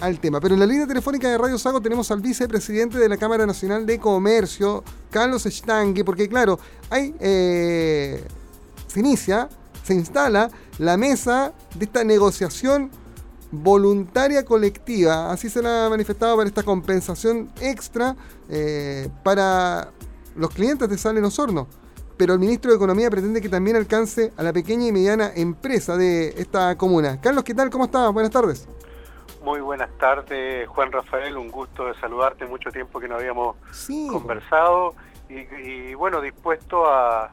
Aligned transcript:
al 0.00 0.20
tema. 0.20 0.40
Pero 0.40 0.54
en 0.54 0.60
la 0.60 0.66
línea 0.66 0.86
telefónica 0.86 1.28
de 1.28 1.38
Radio 1.38 1.58
Sago 1.58 1.80
tenemos 1.80 2.10
al 2.10 2.20
vicepresidente 2.20 2.98
de 2.98 3.08
la 3.08 3.16
Cámara 3.16 3.46
Nacional 3.46 3.86
de 3.86 3.98
Comercio, 3.98 4.84
Carlos 5.10 5.44
Stangui, 5.44 6.02
porque 6.02 6.28
claro, 6.28 6.58
hay, 6.88 7.14
eh, 7.20 8.24
se 8.86 9.00
inicia, 9.00 9.48
se 9.82 9.94
instala 9.94 10.50
la 10.78 10.96
mesa 10.96 11.52
de 11.74 11.84
esta 11.84 12.04
negociación 12.04 12.90
voluntaria 13.52 14.44
colectiva, 14.44 15.32
así 15.32 15.50
se 15.50 15.60
la 15.62 15.86
ha 15.86 15.90
manifestado 15.90 16.36
para 16.36 16.48
esta 16.48 16.62
compensación 16.62 17.50
extra 17.60 18.16
eh, 18.48 19.08
para 19.24 19.90
los 20.36 20.50
clientes 20.50 20.88
de 20.88 20.96
Sal 20.98 21.16
en 21.18 21.24
Osorno. 21.24 21.66
Pero 22.16 22.34
el 22.34 22.38
ministro 22.38 22.70
de 22.70 22.76
Economía 22.76 23.10
pretende 23.10 23.40
que 23.40 23.48
también 23.48 23.76
alcance 23.76 24.30
a 24.36 24.42
la 24.42 24.52
pequeña 24.52 24.86
y 24.86 24.92
mediana 24.92 25.32
empresa 25.34 25.96
de 25.96 26.34
esta 26.36 26.76
comuna. 26.76 27.18
Carlos, 27.18 27.44
¿qué 27.44 27.54
tal? 27.54 27.70
¿Cómo 27.70 27.86
estás? 27.86 28.12
Buenas 28.12 28.30
tardes. 28.30 28.66
Muy 29.42 29.60
buenas 29.60 29.88
tardes, 29.96 30.68
Juan 30.68 30.92
Rafael. 30.92 31.38
Un 31.38 31.50
gusto 31.50 31.86
de 31.86 31.94
saludarte. 31.94 32.44
Mucho 32.44 32.70
tiempo 32.70 33.00
que 33.00 33.08
no 33.08 33.16
habíamos 33.16 33.56
conversado. 34.10 34.94
Y, 35.30 35.94
bueno, 35.94 36.20
dispuesto 36.20 36.86
a, 36.86 37.30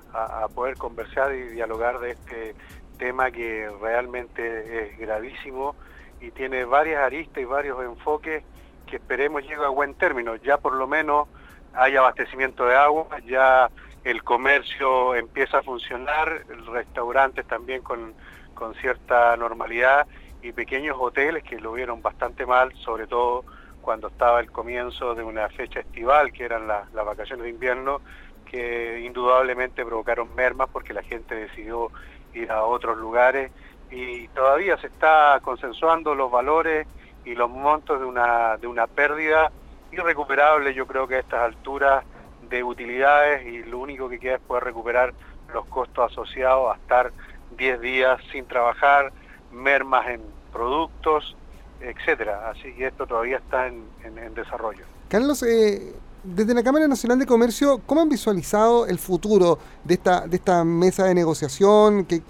poder 0.55 0.78
conversar 0.78 1.34
y 1.34 1.50
dialogar 1.50 2.00
de 2.00 2.12
este 2.12 2.55
tema 2.98 3.30
que 3.31 3.70
realmente 3.81 4.84
es 4.84 4.98
gravísimo 4.98 5.76
y 6.22 6.31
tiene 6.31 6.64
varias 6.64 7.04
aristas 7.04 7.41
y 7.41 7.45
varios 7.45 7.84
enfoques 7.84 8.44
que 8.86 8.95
esperemos 8.95 9.42
llegue 9.44 9.66
a 9.66 9.70
buen 9.70 9.94
término. 9.95 10.36
Ya 10.38 10.58
por 10.58 10.73
lo 10.73 10.88
menos 10.88 11.28
hay 11.73 11.95
abastecimiento 11.95 12.66
de 12.66 12.76
agua, 12.76 13.08
ya 13.26 13.70
el 14.03 14.23
comercio 14.23 15.16
empieza 15.16 15.59
a 15.59 15.64
funcionar, 15.64 16.45
restaurantes 16.72 17.45
también 17.48 17.81
con, 17.81 18.14
con 18.53 18.73
cierta 18.76 19.36
normalidad 19.38 20.08
y 20.41 20.52
pequeños 20.52 20.98
hoteles 21.00 21.44
que 21.44 21.59
lo 21.59 21.73
vieron 21.73 22.02
bastante 22.02 22.45
mal, 22.45 22.73
sobre 22.76 23.08
todo 23.08 23.44
cuando 23.82 24.08
estaba 24.08 24.40
el 24.40 24.52
comienzo 24.52 25.16
de 25.16 25.23
una 25.23 25.48
fecha 25.50 25.80
estival, 25.80 26.31
que 26.34 26.44
eran 26.44 26.67
las 26.67 26.92
vacaciones 26.94 27.44
de 27.44 27.50
invierno, 27.50 28.02
que 28.45 29.00
indudablemente 29.00 29.86
provocaron 29.86 30.34
mermas 30.36 30.70
porque 30.72 30.94
la 30.94 31.03
gente 31.03 31.36
decidió 31.36 31.92
ir 32.34 32.52
a 32.52 32.64
otros 32.64 32.98
lugares. 32.98 33.52
Y 33.89 34.28
todavía 34.30 34.78
se 34.78 34.88
está 34.88 35.39
consensuando 35.42 36.14
los 36.16 36.30
valores 36.30 36.86
y 37.23 37.36
los 37.36 37.50
montos 37.50 38.00
de 38.00 38.06
una, 38.06 38.58
de 38.58 38.67
una 38.67 38.88
pérdida 38.88 39.52
irrecuperable, 39.92 40.73
yo 40.73 40.86
creo 40.86 41.08
que 41.08 41.16
a 41.16 41.20
estas 41.20 41.42
alturas 41.42 42.04
de 42.50 42.64
utilidades 42.64 43.45
y 43.45 43.64
lo 43.64 43.80
único 43.80 44.09
que 44.09 44.20
queda 44.20 44.36
es 44.36 44.42
poder 44.42 44.66
recuperar 44.66 45.14
los 45.54 45.66
costos 45.67 46.11
asociados 46.11 46.73
a 46.73 46.78
estar 46.78 47.11
10 47.52 47.81
días 47.81 48.20
sin 48.31 48.45
trabajar, 48.45 49.11
mermas 49.52 50.08
en 50.08 50.22
productos, 50.58 51.36
etcétera. 51.80 52.50
Así 52.50 52.73
que 52.73 52.88
esto 52.88 53.05
todavía 53.05 53.38
está 53.38 53.67
en, 53.67 53.86
desarrollo. 54.33 54.86
Carlos, 55.09 55.44
eh, 55.44 55.94
desde 56.23 56.53
la 56.53 56.64
Cámara 56.64 56.88
Nacional 56.88 57.19
de 57.19 57.25
Comercio, 57.25 57.81
¿cómo 57.86 58.02
han 58.02 58.09
visualizado 58.09 58.88
el 58.88 58.99
futuro 58.99 59.59
de 59.83 59.94
esta, 59.94 60.27
de 60.27 60.36
esta 60.36 60.64
mesa 60.64 61.05
de 61.05 61.14
negociación 61.14 62.05
que, 62.05 62.22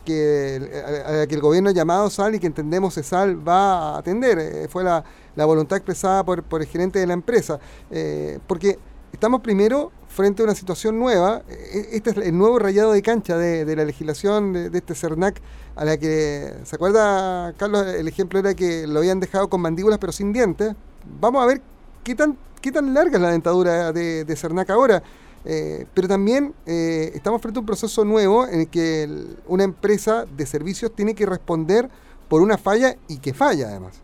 a 1.08 1.11
la 1.11 1.28
que 1.28 1.36
el 1.36 1.42
gobierno 1.42 1.69
ha 1.69 1.73
llamado 1.73 2.09
SAL 2.09 2.36
y 2.36 2.39
que 2.39 2.47
entendemos 2.47 2.95
que 2.95 3.03
SAL 3.03 3.47
va 3.47 3.95
a 3.95 3.97
atender? 3.97 4.38
Eh, 4.39 4.67
fue 4.69 4.84
la, 4.84 5.03
voluntad 5.36 5.78
expresada 5.78 6.23
por, 6.23 6.44
por, 6.44 6.62
el 6.62 6.67
gerente 6.67 7.00
de 7.00 7.08
la 7.08 7.14
empresa. 7.14 7.59
Eh, 7.89 8.39
porque 8.47 8.78
estamos 9.12 9.41
primero 9.41 9.91
frente 10.18 10.42
a 10.42 10.46
una 10.46 10.56
situación 10.56 10.98
nueva. 10.98 11.44
E, 11.48 11.90
este 11.92 12.10
es 12.10 12.18
el 12.18 12.38
nuevo 12.38 12.58
rayado 12.58 12.92
de 12.92 13.02
cancha 13.04 13.38
de, 13.38 13.76
la 13.76 13.86
legislación 13.86 14.52
de, 14.52 14.78
este 14.78 14.96
CERNAC, 14.96 15.40
a 15.76 15.86
la 15.86 15.98
que, 15.98 16.56
¿se 16.64 16.76
acuerda, 16.76 17.54
Carlos? 17.54 17.86
El 17.86 18.08
ejemplo 18.08 18.40
era 18.40 18.56
que 18.56 18.88
lo 18.88 19.00
habían 19.00 19.20
dejado 19.20 19.48
con 19.48 19.62
mandíbulas 19.62 20.00
pero 20.00 20.12
sin 20.12 20.34
dientes. 20.34 20.76
Vamos 21.22 21.44
a 21.44 21.46
ver 21.46 21.62
qué 22.04 22.16
tan 22.16 22.36
qué 22.62 22.72
tan 22.72 22.94
larga 22.94 23.18
es 23.18 23.22
la 23.22 23.30
dentadura 23.30 23.94
de, 23.94 24.36
Cernac 24.36 24.70
ahora. 24.70 25.04
Eh, 25.46 25.86
pero 25.94 26.08
también 26.08 26.54
eh, 26.66 27.12
estamos 27.14 27.42
frente 27.42 27.59
a 27.59 27.62
un 27.62 27.66
proceso 27.66 28.03
nuevo 28.03 28.46
en 28.47 28.62
el 28.62 28.70
que 28.70 29.08
una 29.46 29.64
empresa 29.64 30.25
de 30.25 30.46
servicios 30.46 30.94
tiene 30.94 31.16
que 31.16 31.25
responder 31.25 31.88
por 32.28 32.41
una 32.41 32.58
falla 32.58 32.96
y 33.08 33.20
que 33.20 33.34
falla 33.34 33.68
además. 33.68 34.03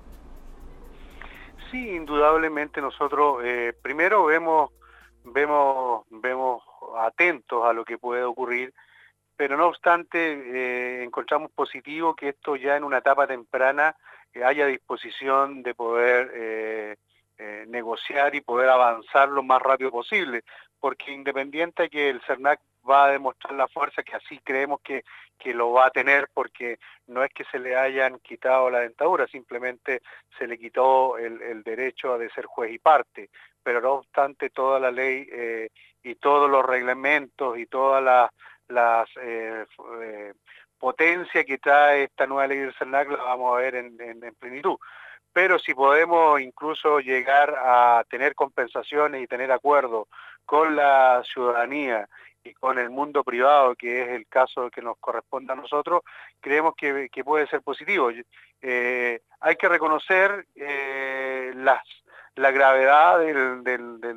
Sí, 1.72 1.90
indudablemente 1.90 2.80
nosotros 2.80 3.42
eh, 3.44 3.74
primero 3.82 4.26
vemos, 4.26 4.70
vemos, 5.24 6.06
vemos 6.10 6.64
atentos 6.98 7.66
a 7.66 7.74
lo 7.74 7.86
que 7.86 7.98
puede 7.98 8.24
ocurrir, 8.24 8.74
pero 9.36 9.58
no 9.58 9.68
obstante 9.68 11.04
encontramos 11.04 11.52
positivo 11.52 12.16
que 12.16 12.30
esto 12.30 12.56
ya 12.56 12.78
en 12.78 12.84
una 12.84 13.00
etapa 13.00 13.28
temprana 13.28 13.96
haya 14.46 14.66
disposición 14.68 15.64
de 15.64 15.76
poder 15.76 16.98
eh, 17.36 17.66
negociar 17.68 18.36
y 18.36 18.42
poder 18.42 18.70
avanzar 18.70 19.28
lo 19.30 19.44
más 19.44 19.62
rápido 19.62 19.92
posible, 19.92 20.44
porque 20.80 21.12
independiente 21.12 21.84
de 21.84 21.90
que 21.90 22.10
el 22.10 22.22
CERNAC 22.22 22.62
va 22.90 23.06
a 23.06 23.12
demostrar 23.12 23.54
la 23.54 23.68
fuerza, 23.68 24.04
que 24.04 24.16
así 24.16 24.40
creemos 24.40 24.82
que, 24.82 25.04
que 25.40 25.54
lo 25.54 25.72
va 25.72 25.88
a 25.88 25.92
tener, 25.92 26.30
porque 26.34 26.80
no 27.08 27.24
es 27.24 27.32
que 27.34 27.44
se 27.46 27.60
le 27.60 27.76
hayan 27.76 28.20
quitado 28.20 28.70
la 28.70 28.82
dentadura, 28.82 29.28
simplemente 29.28 30.02
se 30.38 30.48
le 30.48 30.58
quitó 30.58 31.18
el, 31.18 31.64
derecho 31.64 32.14
a 32.14 32.18
de 32.18 32.30
ser 32.30 32.46
juez 32.46 32.72
y 32.72 32.80
parte, 32.80 33.30
pero 33.64 33.82
no 33.82 33.94
obstante 33.94 34.50
toda 34.50 34.80
la 34.80 34.92
ley 34.92 35.28
eh, 35.32 35.70
y 36.04 36.16
todos 36.16 36.50
los 36.50 36.66
reglamentos 36.66 37.58
y 37.58 37.66
todas 37.66 38.04
las, 38.04 38.30
las 38.68 39.10
eh, 39.22 39.66
potencia 40.78 41.44
que 41.44 41.58
trae 41.58 42.04
esta 42.04 42.28
nueva 42.28 42.48
ley 42.48 42.60
del 42.60 42.74
CERNAC 42.76 43.10
la 43.12 43.24
vamos 43.24 43.56
a 43.56 43.62
ver 43.62 43.76
en 43.76 44.36
plenitud 44.40 44.78
pero 45.34 45.58
si 45.58 45.74
podemos 45.74 46.40
incluso 46.40 47.00
llegar 47.00 47.56
a 47.58 48.06
tener 48.10 48.36
compensaciones 48.36 49.22
y 49.22 49.28
tener 49.28 49.52
acuerdos 49.52 50.08
con 50.46 50.76
la 50.76 51.24
ciudadanía 51.26 52.08
y 52.44 52.54
con 52.54 52.78
el 52.78 52.90
mundo 52.92 53.24
privado, 53.24 53.74
que 53.76 54.04
es 54.04 54.10
el 54.10 54.28
caso 54.28 54.70
que 54.70 54.82
nos 54.82 54.98
corresponde 55.00 55.54
a 55.54 55.56
nosotros, 55.56 56.04
creemos 56.40 56.76
que, 56.76 57.10
puede 57.26 57.48
ser 57.48 57.62
positivo. 57.62 58.12
Eh, 58.62 59.22
hay 59.40 59.56
que 59.56 59.70
reconocer 59.70 60.46
eh, 60.56 61.52
las, 61.56 61.82
la 62.36 62.52
gravedad 62.52 63.20
del, 63.20 63.64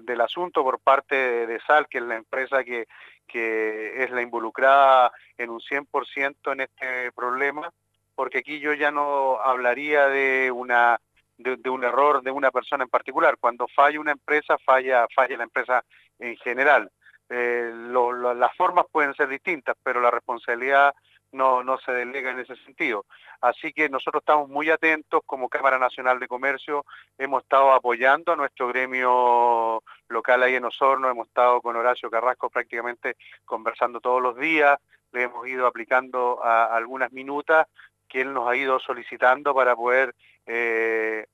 del, 0.05 0.21
asunto 0.21 0.63
por 0.63 0.79
parte 0.81 1.47
de, 1.47 1.61
SAL, 1.67 1.89
que 1.89 1.99
es 1.99 2.05
la 2.05 2.17
empresa 2.17 2.65
que, 2.65 2.87
que 3.27 4.03
es 4.03 4.11
la 4.11 4.23
involucrada 4.23 5.13
en 5.37 5.51
un 5.51 5.61
100% 5.61 6.53
en 6.53 6.61
este 6.61 7.13
problema, 7.13 7.71
porque 8.15 8.39
aquí 8.39 8.59
yo 8.61 8.73
ya 8.73 8.91
no 8.91 9.39
hablaría 9.41 10.09
de 10.09 10.51
una 10.51 10.99
de, 11.39 11.69
un 11.69 11.85
error 11.85 12.23
de 12.23 12.31
una 12.31 12.51
persona 12.51 12.85
en 12.85 12.91
particular. 12.91 13.37
Cuando 13.39 13.69
falla 13.69 14.01
una 14.01 14.13
empresa, 14.13 14.57
falla, 14.59 15.07
falla 15.15 15.37
la 15.37 15.45
empresa 15.45 15.85
en 16.19 16.37
general. 16.37 16.91
Eh, 17.29 17.73
las 17.75 18.57
formas 18.57 18.87
pueden 18.91 19.15
ser 19.15 19.29
distintas, 19.29 19.77
pero 19.83 20.01
la 20.01 20.11
responsabilidad 20.11 20.95
no, 21.37 21.63
no 21.63 21.79
se 21.79 21.93
delega 21.93 22.31
en 22.31 22.41
ese 22.41 22.57
sentido. 22.57 23.07
Así 23.41 23.73
que 23.73 23.89
nosotros 23.89 24.23
estamos 24.23 24.49
muy 24.49 24.71
atentos 24.71 25.23
como 25.27 25.49
Cámara 25.49 25.79
Nacional 25.79 26.19
de 26.19 26.29
Comercio, 26.29 26.85
hemos 27.19 27.43
estado 27.43 27.73
apoyando 27.73 28.33
a 28.33 28.37
nuestro 28.37 28.69
gremio 28.69 29.83
local 30.09 30.43
ahí 30.43 30.55
en 30.55 30.65
Osorno, 30.65 31.11
hemos 31.11 31.29
estado 31.29 31.61
con 31.61 31.77
Horacio 31.77 32.11
Carrasco 32.11 32.51
prácticamente 32.51 33.17
conversando 33.45 34.01
todos 34.01 34.23
los 34.23 34.37
días, 34.37 34.79
le 35.13 35.25
hemos 35.25 35.47
ido 35.47 35.67
aplicando 35.67 36.43
algunas 36.43 37.13
minutas 37.13 37.67
que 38.09 38.21
él 38.21 38.33
nos 38.33 38.49
ha 38.49 38.57
ido 38.57 38.79
solicitando 38.79 39.55
para 39.55 39.75
poder 39.75 40.15
eh, 40.47 41.27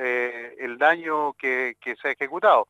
eh, 0.00 0.56
el 0.58 0.78
daño 0.78 1.32
que, 1.34 1.76
se 2.00 2.08
ha 2.08 2.10
ejecutado. 2.12 2.68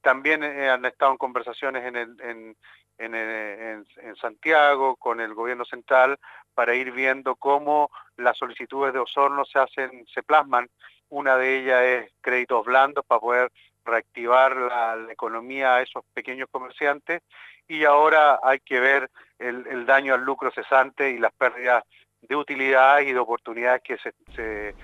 También 0.00 0.44
eh, 0.44 0.68
han 0.68 0.84
estado 0.84 1.12
en 1.12 1.18
conversaciones 1.18 1.84
en, 1.84 1.96
en, 2.20 2.56
en, 2.98 3.84
Santiago 4.20 4.96
con 4.96 5.20
el 5.20 5.34
gobierno 5.34 5.64
central 5.64 6.18
para 6.54 6.74
ir 6.74 6.92
viendo 6.92 7.36
cómo 7.36 7.90
las 8.16 8.38
solicitudes 8.38 8.92
de 8.92 9.00
Osorno 9.00 9.44
se 9.44 9.58
hacen, 9.58 10.06
se 10.12 10.22
plasman. 10.22 10.68
Una 11.08 11.36
de 11.36 11.58
ellas 11.58 11.82
es 11.82 12.12
créditos 12.20 12.64
blandos 12.64 13.04
para 13.04 13.20
poder 13.20 13.52
reactivar 13.84 14.56
la, 14.56 15.06
economía 15.10 15.76
a 15.76 15.82
esos 15.82 16.04
pequeños 16.14 16.48
comerciantes 16.50 17.22
y 17.68 17.84
ahora 17.84 18.40
hay 18.42 18.60
que 18.60 18.80
ver 18.80 19.10
el, 19.38 19.86
daño 19.86 20.14
al 20.14 20.22
lucro 20.22 20.50
cesante 20.50 21.10
y 21.10 21.18
las 21.18 21.32
pérdidas 21.32 21.84
de 22.22 22.36
utilidades 22.36 23.08
y 23.08 23.12
de 23.12 23.18
oportunidades 23.18 23.82
que 23.82 23.98
se, 23.98 24.74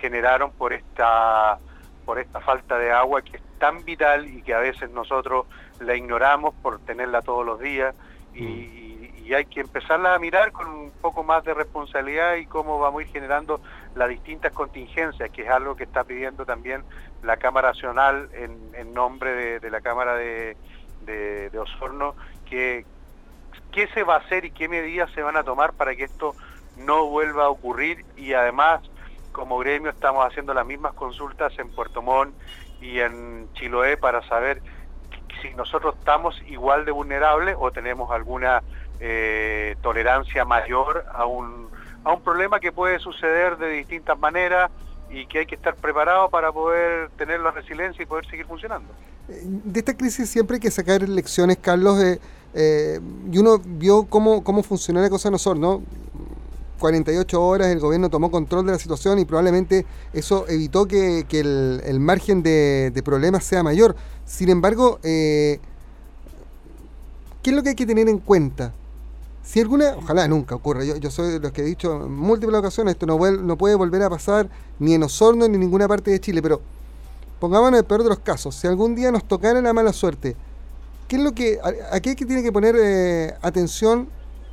generaron 0.00 0.52
por 0.52 0.72
esta, 0.72 1.58
por 2.10 2.18
esta 2.18 2.40
falta 2.40 2.76
de 2.76 2.90
agua 2.90 3.22
que 3.22 3.36
es 3.36 3.42
tan 3.60 3.84
vital 3.84 4.26
y 4.26 4.42
que 4.42 4.52
a 4.52 4.58
veces 4.58 4.90
nosotros 4.90 5.46
la 5.78 5.94
ignoramos 5.94 6.52
por 6.56 6.80
tenerla 6.80 7.22
todos 7.22 7.46
los 7.46 7.60
días 7.60 7.94
y, 8.34 8.42
mm. 8.42 9.26
y 9.26 9.32
hay 9.32 9.44
que 9.46 9.60
empezarla 9.60 10.16
a 10.16 10.18
mirar 10.18 10.50
con 10.50 10.66
un 10.66 10.90
poco 10.90 11.22
más 11.22 11.44
de 11.44 11.54
responsabilidad 11.54 12.34
y 12.34 12.46
cómo 12.46 12.80
vamos 12.80 12.98
a 12.98 13.02
ir 13.04 13.12
generando 13.12 13.60
las 13.94 14.08
distintas 14.08 14.52
contingencias, 14.52 15.30
que 15.30 15.42
es 15.42 15.48
algo 15.48 15.76
que 15.76 15.84
está 15.84 16.02
pidiendo 16.02 16.44
también 16.44 16.82
la 17.22 17.36
Cámara 17.36 17.68
Nacional 17.68 18.28
en, 18.32 18.58
en 18.74 18.92
nombre 18.92 19.32
de, 19.32 19.60
de, 19.60 19.70
la 19.70 19.80
Cámara 19.80 20.16
de, 20.16 20.56
de, 21.02 21.48
de 21.50 21.58
Osorno, 21.60 22.16
que 22.44 22.84
qué 23.70 23.86
se 23.94 24.02
va 24.02 24.16
a 24.16 24.18
hacer 24.18 24.46
y 24.46 24.50
qué 24.50 24.66
medidas 24.66 25.12
se 25.12 25.22
van 25.22 25.36
a 25.36 25.44
tomar 25.44 25.74
para 25.74 25.94
que 25.94 26.02
esto 26.02 26.34
no 26.76 27.06
vuelva 27.06 27.44
a 27.44 27.50
ocurrir 27.50 28.04
y 28.16 28.32
además 28.32 28.80
como 29.32 29.58
gremio 29.58 29.90
estamos 29.90 30.26
haciendo 30.26 30.54
las 30.54 30.66
mismas 30.66 30.94
consultas 30.94 31.52
en 31.58 31.70
Puerto 31.70 32.02
Montt 32.02 32.34
y 32.80 33.00
en 33.00 33.48
Chiloé 33.54 33.96
para 33.96 34.26
saber 34.26 34.62
si 35.40 35.54
nosotros 35.54 35.94
estamos 35.98 36.40
igual 36.48 36.84
de 36.84 36.92
vulnerables 36.92 37.56
o 37.58 37.70
tenemos 37.70 38.10
alguna 38.10 38.62
eh, 39.00 39.76
tolerancia 39.82 40.44
mayor 40.44 41.04
a 41.12 41.26
un, 41.26 41.68
a 42.04 42.12
un 42.12 42.22
problema 42.22 42.60
que 42.60 42.72
puede 42.72 42.98
suceder 42.98 43.56
de 43.56 43.70
distintas 43.70 44.18
maneras 44.18 44.70
y 45.10 45.26
que 45.26 45.40
hay 45.40 45.46
que 45.46 45.54
estar 45.54 45.74
preparado 45.74 46.28
para 46.30 46.52
poder 46.52 47.10
tener 47.16 47.40
la 47.40 47.50
resiliencia 47.50 48.02
y 48.02 48.06
poder 48.06 48.26
seguir 48.26 48.46
funcionando. 48.46 48.88
De 49.26 49.80
esta 49.80 49.96
crisis 49.96 50.28
siempre 50.28 50.56
hay 50.56 50.60
que 50.60 50.70
sacar 50.70 51.08
lecciones, 51.08 51.58
Carlos, 51.58 51.98
eh, 52.54 53.00
y 53.30 53.38
uno 53.38 53.60
vio 53.64 54.04
cómo, 54.04 54.42
cómo 54.42 54.62
funcionó 54.62 55.00
la 55.00 55.10
cosa 55.10 55.28
en 55.28 55.32
nosotros, 55.32 55.60
¿no? 55.60 55.82
48 56.80 57.40
horas 57.40 57.68
el 57.68 57.78
gobierno 57.78 58.10
tomó 58.10 58.32
control 58.32 58.66
de 58.66 58.72
la 58.72 58.78
situación 58.78 59.20
y 59.20 59.24
probablemente 59.24 59.86
eso 60.12 60.46
evitó 60.48 60.86
que, 60.86 61.24
el, 61.30 62.00
margen 62.00 62.42
de, 62.42 63.00
problemas 63.04 63.44
sea 63.44 63.62
mayor. 63.62 63.94
Sin 64.26 64.48
embargo, 64.48 64.98
eh, 65.04 65.60
¿qué 67.42 67.50
es 67.50 67.56
lo 67.56 67.62
que 67.62 67.68
hay 67.68 67.74
que 67.76 67.86
tener 67.86 68.08
en 68.08 68.18
cuenta? 68.18 68.72
Si 69.44 69.60
alguna, 69.60 69.94
ojalá 69.96 70.26
nunca 70.26 70.54
ocurra, 70.54 70.84
yo, 70.84 70.96
yo 70.96 71.10
soy 71.10 71.32
de 71.32 71.40
los 71.40 71.52
que 71.52 71.62
he 71.62 71.64
dicho 71.64 72.04
en 72.06 72.12
múltiples 72.12 72.58
ocasiones, 72.58 72.94
esto 72.94 73.06
no, 73.06 73.18
no 73.18 73.56
puede 73.56 73.74
volver 73.74 74.02
a 74.02 74.10
pasar 74.10 74.48
ni 74.78 74.94
en 74.94 75.02
Osorno 75.02 75.46
ni 75.48 75.54
en 75.54 75.60
ninguna 75.60 75.86
parte 75.88 76.10
de 76.10 76.20
Chile, 76.20 76.42
pero 76.42 76.60
pongámonos 77.38 77.80
el 77.80 77.86
peor 77.86 78.02
de 78.02 78.10
los 78.10 78.18
casos, 78.20 78.54
si 78.54 78.66
algún 78.66 78.94
día 78.94 79.10
nos 79.10 79.24
tocara 79.24 79.60
la 79.60 79.72
mala 79.72 79.92
suerte, 79.92 80.36
¿qué 81.08 81.16
es 81.16 81.22
lo 81.22 81.32
que, 81.32 81.58
a, 81.62 82.00
qué 82.00 82.14
tiene 82.14 82.42
que 82.42 82.52
poner 82.52 82.76
eh, 82.78 83.34
atención 83.42 84.08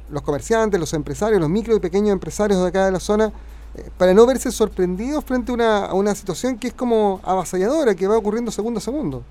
los 0.10 0.22
comerciantes, 0.22 0.80
los 0.80 0.94
empresarios, 0.94 1.40
los 1.40 1.50
micro 1.50 1.76
y 1.76 1.80
pequeños 1.80 2.12
empresarios 2.12 2.62
de 2.62 2.68
acá 2.68 2.86
de 2.86 2.92
la 2.92 3.00
zona, 3.00 3.32
eh, 3.76 3.90
para 3.98 4.14
no 4.14 4.26
verse 4.26 4.52
sorprendidos 4.52 5.26
frente 5.26 5.52
a 5.52 5.94
una, 5.94 6.16
situación 6.16 6.58
que 6.58 6.68
es 6.68 6.74
como 6.74 7.22
avasalladora, 7.24 7.96
que 7.96 8.08
va 8.08 8.18
ocurriendo 8.18 8.52
segundo 8.52 8.80
a 8.80 8.82
segundo? 8.82 9.24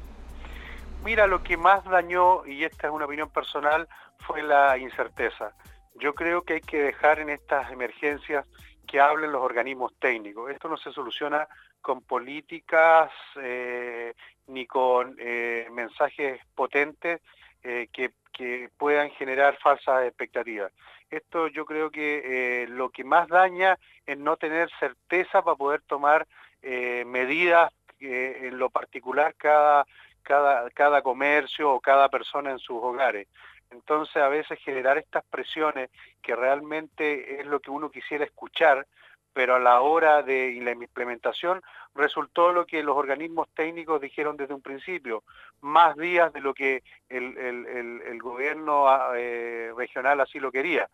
Mira, 1.04 1.26
lo 1.26 1.42
que 1.42 1.56
más 1.56 1.84
dañó, 1.84 2.44
y 2.46 2.64
esta 2.64 2.88
es 2.88 2.92
una 2.92 3.04
opinión 3.04 3.30
personal, 3.30 3.88
fue 4.18 4.42
la 4.42 4.76
incerteza. 4.76 5.52
Yo 5.94 6.14
creo 6.14 6.42
que 6.42 6.54
hay 6.54 6.60
que 6.60 6.82
dejar 6.82 7.20
en 7.20 7.30
estas 7.30 7.70
emergencias 7.70 8.44
que 8.86 9.00
hablen 9.00 9.32
los 9.32 9.42
organismos 9.42 9.92
técnicos. 9.98 10.50
Esto 10.50 10.68
no 10.68 10.76
se 10.76 10.92
soluciona 10.92 11.48
con 11.80 12.02
políticas 12.02 13.10
eh, 13.40 14.14
ni 14.48 14.66
con 14.66 15.16
eh, 15.18 15.68
mensajes 15.72 16.40
potentes 16.54 17.20
eh, 17.62 17.88
que, 17.92 18.10
puedan 18.76 19.10
generar 19.12 19.56
falsas 19.56 20.04
expectativas. 20.04 20.70
Esto 21.10 21.48
yo 21.48 21.64
creo 21.64 21.90
que 21.90 22.66
lo 22.68 22.90
que 22.90 23.02
más 23.02 23.28
daña 23.28 23.78
es 24.04 24.18
no 24.18 24.36
tener 24.36 24.68
certeza 24.78 25.40
para 25.40 25.56
poder 25.56 25.80
tomar 25.86 26.26
medidas 26.62 27.72
en 27.98 28.58
lo 28.58 28.68
particular 28.68 29.34
cada, 29.38 29.86
cada, 30.22 30.68
cada 30.68 31.00
comercio 31.00 31.72
o 31.72 31.80
cada 31.80 32.10
persona 32.10 32.50
en 32.50 32.58
sus 32.58 32.76
hogares. 32.76 33.26
Entonces 33.70 34.16
a 34.16 34.28
veces 34.28 34.58
generar 34.60 34.98
estas 34.98 35.24
presiones 35.24 35.90
que 36.22 36.36
realmente 36.36 37.40
es 37.40 37.46
lo 37.46 37.60
que 37.60 37.70
uno 37.70 37.90
quisiera 37.90 38.24
escuchar, 38.24 38.86
pero 39.36 39.56
a 39.56 39.58
la 39.58 39.82
hora 39.82 40.22
de 40.22 40.58
la 40.62 40.70
implementación 40.70 41.60
resultó 41.94 42.54
lo 42.54 42.64
que 42.64 42.82
los 42.82 42.96
organismos 42.96 43.46
técnicos 43.52 44.00
dijeron 44.00 44.38
desde 44.38 44.54
un 44.54 44.62
principio, 44.62 45.24
más 45.60 45.94
días 45.94 46.32
de 46.32 46.40
lo 46.40 46.54
que 46.54 46.82
el, 47.10 48.18
gobierno 48.22 48.88
ah, 48.88 49.12
eh, 49.14 49.74
regional 49.76 50.22
así 50.22 50.40
lo 50.40 50.50
quería, 50.50 50.88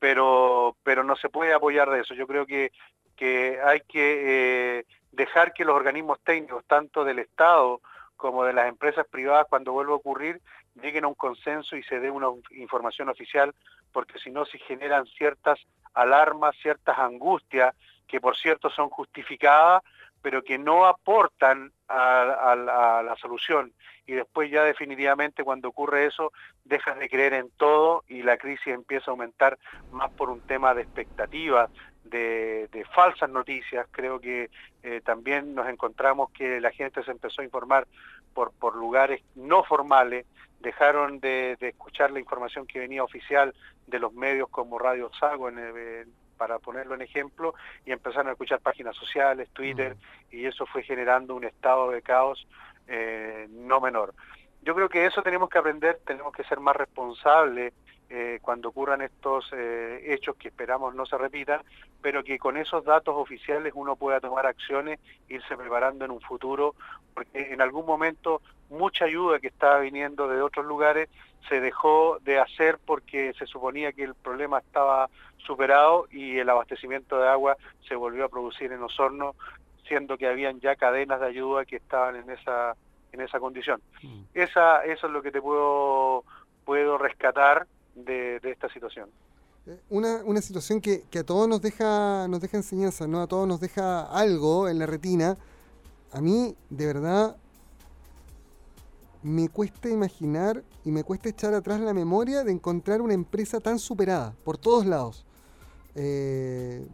pero, 0.00 0.76
pero 0.82 1.04
no 1.04 1.14
se 1.14 1.28
puede 1.28 1.54
apoyar 1.54 1.88
de 1.88 2.00
eso. 2.00 2.14
Yo 2.14 2.26
creo 2.26 2.44
que, 2.44 2.72
que 3.14 3.60
hay 3.64 3.82
que 3.82 4.78
eh, 4.80 4.84
dejar 5.12 5.52
que 5.52 5.64
los 5.64 5.76
organismos 5.76 6.18
técnicos, 6.24 6.64
tanto 6.66 7.04
del 7.04 7.20
Estado 7.20 7.80
como 8.16 8.42
de 8.42 8.52
las 8.52 8.68
empresas 8.68 9.06
privadas, 9.06 9.46
cuando 9.48 9.70
vuelva 9.70 9.92
a 9.92 9.98
ocurrir, 9.98 10.40
lleguen 10.82 11.04
a 11.04 11.08
un 11.08 11.14
consenso 11.14 11.76
y 11.76 11.84
se 11.84 12.00
dé 12.00 12.10
una 12.10 12.30
información 12.50 13.10
oficial, 13.10 13.54
porque 13.92 14.18
si 14.18 14.32
no 14.32 14.44
se 14.44 14.58
generan 14.58 15.06
ciertas 15.06 15.60
alarmas, 15.96 16.54
ciertas 16.62 16.96
angustias, 16.98 17.74
que 18.06 18.20
por 18.20 18.36
cierto 18.36 18.70
son 18.70 18.88
justificadas, 18.90 19.82
pero 20.22 20.42
que 20.42 20.58
no 20.58 20.86
aportan 20.86 21.72
a, 21.88 23.02
la 23.04 23.16
solución. 23.20 23.72
Y 24.06 24.12
después 24.12 24.50
ya 24.50 24.62
definitivamente 24.62 25.42
cuando 25.42 25.68
ocurre 25.68 26.06
eso, 26.06 26.32
dejas 26.64 26.98
de 26.98 27.08
creer 27.08 27.34
en 27.34 27.50
todo 27.56 28.04
y 28.08 28.22
la 28.22 28.36
crisis 28.36 28.68
empieza 28.68 29.10
a 29.10 29.12
aumentar 29.12 29.58
más 29.90 30.10
por 30.12 30.30
un 30.30 30.40
tema 30.40 30.74
de 30.74 30.82
expectativas, 30.82 31.70
de, 32.04 32.86
falsas 32.94 33.28
noticias. 33.30 33.86
Creo 33.90 34.20
que 34.20 34.48
eh, 34.82 35.00
también 35.04 35.54
nos 35.54 35.68
encontramos 35.68 36.30
que 36.30 36.60
la 36.60 36.70
gente 36.70 37.02
se 37.02 37.10
empezó 37.10 37.42
a 37.42 37.44
informar 37.44 37.86
por, 38.32 38.52
por 38.52 38.76
lugares 38.76 39.22
no 39.34 39.64
formales, 39.64 40.26
dejaron 40.60 41.20
de, 41.20 41.56
escuchar 41.60 42.10
la 42.10 42.20
información 42.20 42.66
que 42.66 42.78
venía 42.78 43.04
oficial 43.04 43.54
de 43.86 43.98
los 43.98 44.12
medios 44.12 44.48
como 44.48 44.78
Radio 44.78 45.10
Sago, 45.18 45.48
en, 45.48 45.56
para 46.36 46.58
ponerlo 46.58 46.94
en 46.94 47.02
ejemplo, 47.02 47.54
y 47.84 47.92
empezaron 47.92 48.28
a 48.28 48.32
escuchar 48.32 48.60
páginas 48.60 48.96
sociales, 48.96 49.48
Twitter, 49.52 49.96
y 50.30 50.44
eso 50.46 50.66
fue 50.66 50.82
generando 50.82 51.34
un 51.34 51.44
estado 51.44 51.90
de 51.90 52.02
caos 52.02 52.46
eh, 52.88 53.46
no 53.50 53.80
menor. 53.80 54.14
Yo 54.62 54.74
creo 54.74 54.88
que 54.88 55.06
eso 55.06 55.22
tenemos 55.22 55.48
que 55.48 55.58
aprender, 55.58 56.00
tenemos 56.04 56.32
que 56.32 56.44
ser 56.44 56.60
más 56.60 56.76
responsables 56.76 57.72
eh, 58.08 58.38
cuando 58.40 58.68
ocurran 58.68 59.02
estos 59.02 59.50
eh, 59.52 60.02
hechos 60.06 60.36
que 60.36 60.48
esperamos 60.48 60.94
no 60.94 61.06
se 61.06 61.18
repitan, 61.18 61.60
pero 62.00 62.22
que 62.22 62.38
con 62.38 62.56
esos 62.56 62.84
datos 62.84 63.14
oficiales 63.16 63.72
uno 63.74 63.96
pueda 63.96 64.20
tomar 64.20 64.46
acciones, 64.46 65.00
irse 65.28 65.56
preparando 65.56 66.04
en 66.04 66.12
un 66.12 66.20
futuro, 66.20 66.74
porque 67.14 67.52
en 67.52 67.60
algún 67.60 67.84
momento 67.84 68.42
mucha 68.70 69.06
ayuda 69.06 69.40
que 69.40 69.48
estaba 69.48 69.80
viniendo 69.80 70.28
de 70.28 70.40
otros 70.40 70.66
lugares 70.66 71.08
se 71.48 71.60
dejó 71.60 72.18
de 72.22 72.38
hacer 72.38 72.78
porque 72.84 73.32
se 73.38 73.46
suponía 73.46 73.92
que 73.92 74.04
el 74.04 74.14
problema 74.14 74.58
estaba 74.58 75.08
superado 75.38 76.06
y 76.10 76.38
el 76.38 76.48
abastecimiento 76.48 77.18
de 77.20 77.28
agua 77.28 77.56
se 77.88 77.94
volvió 77.94 78.24
a 78.24 78.28
producir 78.28 78.72
en 78.72 78.82
Osorno, 78.82 79.34
siendo 79.86 80.16
que 80.18 80.26
habían 80.26 80.60
ya 80.60 80.74
cadenas 80.74 81.20
de 81.20 81.26
ayuda 81.26 81.64
que 81.64 81.76
estaban 81.76 82.16
en 82.16 82.30
esa 82.30 82.74
en 83.12 83.20
esa 83.20 83.40
condición. 83.40 83.80
Mm. 84.02 84.22
Esa, 84.34 84.84
eso 84.84 85.06
es 85.06 85.12
lo 85.12 85.22
que 85.22 85.32
te 85.32 85.40
puedo, 85.40 86.24
puedo 86.64 86.98
rescatar 86.98 87.66
de, 87.96 88.40
esta 88.44 88.72
situación. 88.72 89.10
Eh, 89.66 89.80
una, 89.90 90.22
una 90.24 90.40
situación 90.40 90.80
que, 90.80 91.02
que, 91.10 91.20
a 91.20 91.24
todos 91.24 91.48
nos 91.48 91.60
deja, 91.60 92.28
nos 92.28 92.40
deja 92.40 92.56
enseñanza, 92.56 93.06
¿no? 93.08 93.20
A 93.20 93.26
todos 93.26 93.48
nos 93.48 93.60
deja 93.60 94.02
algo 94.02 94.68
en 94.68 94.78
la 94.78 94.86
retina. 94.86 95.36
A 96.12 96.20
mí, 96.20 96.54
de 96.70 96.86
verdad, 96.86 97.36
me 99.22 99.48
cuesta 99.48 99.88
imaginar 99.88 100.62
y 100.84 100.92
me 100.92 101.02
cuesta 101.02 101.28
echar 101.28 101.52
atrás 101.52 101.80
la 101.80 101.92
memoria 101.92 102.44
de 102.44 102.52
encontrar 102.52 103.00
una 103.00 103.14
empresa 103.14 103.58
tan 103.58 103.78
superada 103.78 104.36
por 104.44 104.56
todos 104.56 104.86
lados. 104.86 105.26
Eh, 105.96 106.86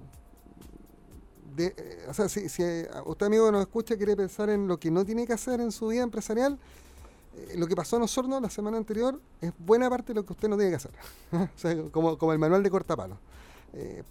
eh, 1.59 2.07
o 2.09 2.15
sea, 2.15 2.29
si, 2.29 2.49
si, 2.49 2.63
usted 3.05 3.27
amigo 3.27 3.53
nos 3.53 3.61
escucha 3.61 3.97
quiere 3.97 4.17
pensar 4.17 4.49
en 4.49 4.67
lo 4.67 4.79
que 4.79 4.91
no 4.91 5.05
tiene 5.05 5.27
que 5.27 5.35
hacer 5.35 5.61
en 5.61 5.73
su 5.73 5.89
vida 5.89 6.03
empresarial, 6.03 6.59
eh, 7.37 7.55
lo 7.57 7.67
que 7.67 7.75
pasó 7.75 7.97
en 7.97 8.03
Osorno 8.03 8.41
la 8.41 8.51
semana 8.51 8.77
anterior 8.77 9.21
es 9.41 9.53
buena 9.59 9.89
parte 9.89 10.09
de 10.09 10.15
lo 10.15 10.25
que 10.25 10.33
usted 10.33 10.49
no 10.49 10.57
tiene 10.57 10.71
que 10.71 10.77
hacer. 10.77 10.93
como, 11.93 12.19
como, 12.19 12.33
el 12.33 12.39
manual 12.39 12.63
de 12.63 12.71
cortapalo. 12.71 13.19
Eh, 13.73 14.03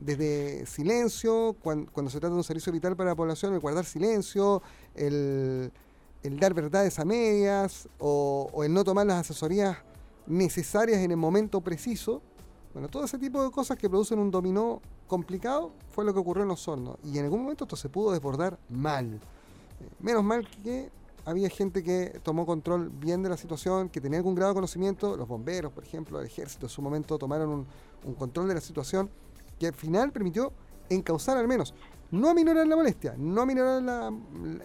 desde 0.00 0.64
silencio, 0.66 1.56
cuando, 1.60 2.08
se 2.08 2.20
trata 2.20 2.30
de 2.30 2.36
un 2.36 2.44
servicio 2.44 2.72
vital 2.72 2.96
para 2.96 3.10
la 3.10 3.16
población, 3.16 3.52
el 3.52 3.60
guardar 3.60 3.84
silencio, 3.84 4.62
el, 4.94 5.72
dar 6.22 6.54
verdades 6.54 6.98
a 6.98 7.04
medias 7.04 7.88
o, 7.98 8.62
el 8.64 8.72
no 8.72 8.84
tomar 8.84 9.06
las 9.06 9.20
asesorías 9.20 9.78
necesarias 10.26 10.98
en 10.98 11.10
el 11.10 11.16
momento 11.16 11.60
preciso. 11.60 12.22
Bueno, 12.72 12.88
todo 12.88 13.04
ese 13.04 13.18
tipo 13.18 13.42
de 13.42 13.50
cosas 13.50 13.76
que 13.76 13.88
producen 13.88 14.18
un 14.18 14.30
dominó 14.30 14.80
complicado 15.06 15.72
fue 15.90 16.04
lo 16.04 16.14
que 16.14 16.20
ocurrió 16.20 16.44
en 16.44 16.50
Osorno. 16.50 16.96
Y 17.04 17.18
en 17.18 17.24
algún 17.24 17.42
momento 17.42 17.64
esto 17.64 17.76
se 17.76 17.88
pudo 17.88 18.12
desbordar 18.12 18.58
mal. 18.70 19.14
Eh, 19.14 19.88
menos 20.00 20.24
mal 20.24 20.48
que 20.62 20.90
había 21.24 21.48
gente 21.48 21.82
que 21.82 22.20
tomó 22.22 22.46
control 22.46 22.90
bien 22.90 23.22
de 23.22 23.28
la 23.28 23.36
situación, 23.36 23.88
que 23.88 24.00
tenía 24.00 24.18
algún 24.18 24.34
grado 24.34 24.50
de 24.50 24.54
conocimiento, 24.54 25.16
los 25.16 25.28
bomberos, 25.28 25.72
por 25.72 25.84
ejemplo, 25.84 26.20
el 26.20 26.26
ejército 26.26 26.66
en 26.66 26.70
su 26.70 26.82
momento 26.82 27.18
tomaron 27.18 27.66
un, 28.04 28.14
control 28.14 28.48
de 28.48 28.54
la 28.54 28.60
situación 28.60 29.08
que 29.58 29.68
al 29.68 29.74
final 29.74 30.10
permitió 30.10 30.52
encauzar 30.88 31.36
al 31.36 31.46
menos, 31.46 31.74
no 32.10 32.28
aminorar 32.28 32.66
la 32.66 32.76
molestia, 32.76 33.14
no 33.16 33.42
aminorar 33.42 34.12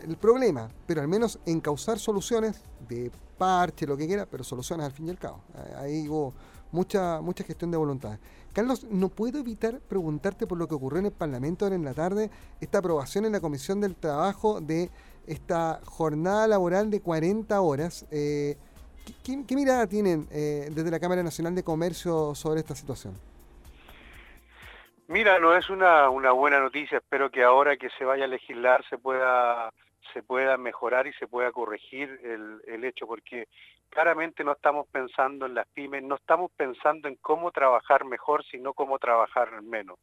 el 0.04 0.18
problema, 0.18 0.70
pero 0.86 1.02
al 1.02 1.08
menos 1.08 1.40
encauzar 1.46 2.00
soluciones 2.00 2.62
de 2.90 3.12
parche, 3.38 3.86
lo 3.86 3.96
que 3.96 4.08
quiera, 4.08 4.26
pero 4.26 4.44
soluciones 4.44 4.86
al 4.86 4.92
fin 4.92 5.08
y 5.08 5.12
al 5.12 5.20
cabo. 5.20 5.40
Ahí 5.78 6.10
hubo 6.10 6.34
mucha, 6.72 7.22
mucha 7.22 7.44
gestión 7.44 7.72
de 7.72 7.78
voluntad. 7.78 8.20
Carlos, 8.52 8.88
no 8.90 9.10
puedo 9.10 9.38
evitar 9.38 9.80
preguntarte 9.82 10.48
por 10.48 10.58
lo 10.58 10.68
que 10.68 10.74
ocurrió 10.74 11.00
en 11.00 11.06
el 11.06 11.12
Parlamento 11.12 11.66
ahora 11.66 11.76
en 11.76 11.86
la 11.86 11.94
tarde, 11.94 12.32
esta 12.60 12.80
aprobación 12.80 13.26
en 13.26 13.34
la 13.34 13.40
Comisión 13.40 13.80
del 13.80 13.96
Trabajo 13.96 14.60
de 14.62 14.90
esta 15.28 15.82
jornada 15.86 16.48
laboral 16.48 16.90
de 16.90 17.02
40 17.02 17.60
horas. 17.62 18.08
Eh, 18.12 18.56
¿qué, 19.24 19.56
mirada 19.56 19.88
tienen 19.88 20.28
eh, 20.32 20.70
desde 20.72 20.90
la 20.90 21.00
Cámara 21.00 21.24
Nacional 21.24 21.54
de 21.54 21.64
Comercio 21.64 22.34
sobre 22.34 22.62
esta 22.62 22.76
situación? 22.76 23.14
Mira, 25.08 25.40
no 25.40 25.56
es 25.56 25.70
una, 25.70 26.10
una 26.10 26.32
buena 26.32 26.60
noticia, 26.60 26.98
espero 26.98 27.30
que 27.30 27.44
ahora 27.44 27.78
que 27.78 27.90
se 27.98 28.04
vaya 28.04 28.26
a 28.26 28.28
legislar 28.28 28.84
se 28.90 28.98
pueda 28.98 29.72
se 30.14 30.24
pueda 30.24 30.58
mejorar 30.58 31.06
y 31.06 31.14
se 31.14 31.28
pueda 31.28 31.52
corregir 31.52 32.20
el, 32.66 32.84
hecho, 32.84 33.06
porque 33.06 33.48
claramente 33.90 34.44
no 34.44 34.54
estamos 34.54 34.88
pensando 34.88 35.46
en 35.46 35.54
las 35.54 35.68
pymes, 35.68 36.02
no 36.02 36.16
estamos 36.16 36.50
pensando 36.56 37.08
en 37.08 37.16
cómo 37.18 37.52
trabajar 37.52 38.06
mejor, 38.06 38.44
sino 38.46 38.74
cómo 38.74 39.00
trabajar 39.00 39.62
menos. 39.62 40.00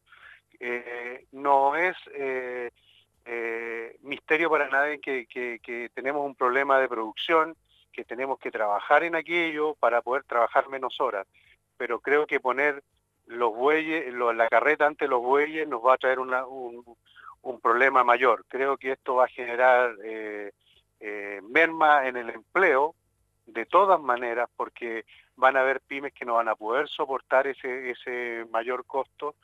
Eh, 0.61 1.26
no 1.33 1.75
es 1.75 1.97
eh, 3.25 3.97
misterio 4.02 4.50
para 4.50 4.69
nadie 4.69 5.00
que, 5.00 5.90
tenemos 5.95 6.25
un 6.25 6.35
problema 6.35 6.78
de 6.78 6.88
producción, 6.88 7.57
que 7.93 8.04
tenemos 8.04 8.38
que 8.38 8.50
trabajar 8.50 9.04
en 9.04 9.14
aquello 9.14 9.75
para 9.75 10.02
poder 10.02 10.25
trabajar 10.25 10.69
menos 10.69 11.00
horas, 11.00 11.26
pero 11.76 12.00
creo 12.00 12.26
que 12.26 12.40
poner 12.40 12.83
los 13.26 13.54
bueyes, 13.54 14.12
la 14.12 14.49
carreta 14.49 14.87
ante 14.87 15.09
los 15.09 15.23
bueyes 15.23 15.66
nos 15.66 15.85
va 15.85 15.95
a 15.95 15.99
traer 15.99 16.19
un, 16.19 16.85
problema 17.62 18.04
mayor. 18.04 18.45
Creo 18.49 18.76
que 18.76 18.93
esto 18.93 19.14
va 19.14 19.25
a 19.25 19.28
generar 19.28 19.97
merma 21.43 22.07
en 22.07 22.16
el 22.16 22.31
empleo, 22.31 22.95
de 23.47 23.66
todas 23.66 24.00
maneras, 24.00 24.49
porque 24.57 25.04
van 25.37 25.57
a 25.57 25.61
haber 25.61 25.81
pymes 25.81 26.12
que 26.12 26.25
no 26.25 26.35
van 26.35 26.49
a 26.49 26.57
poder 26.57 26.88
soportar 26.88 27.47
ese 27.47 28.45
mayor 28.50 28.85
costo 28.87 29.35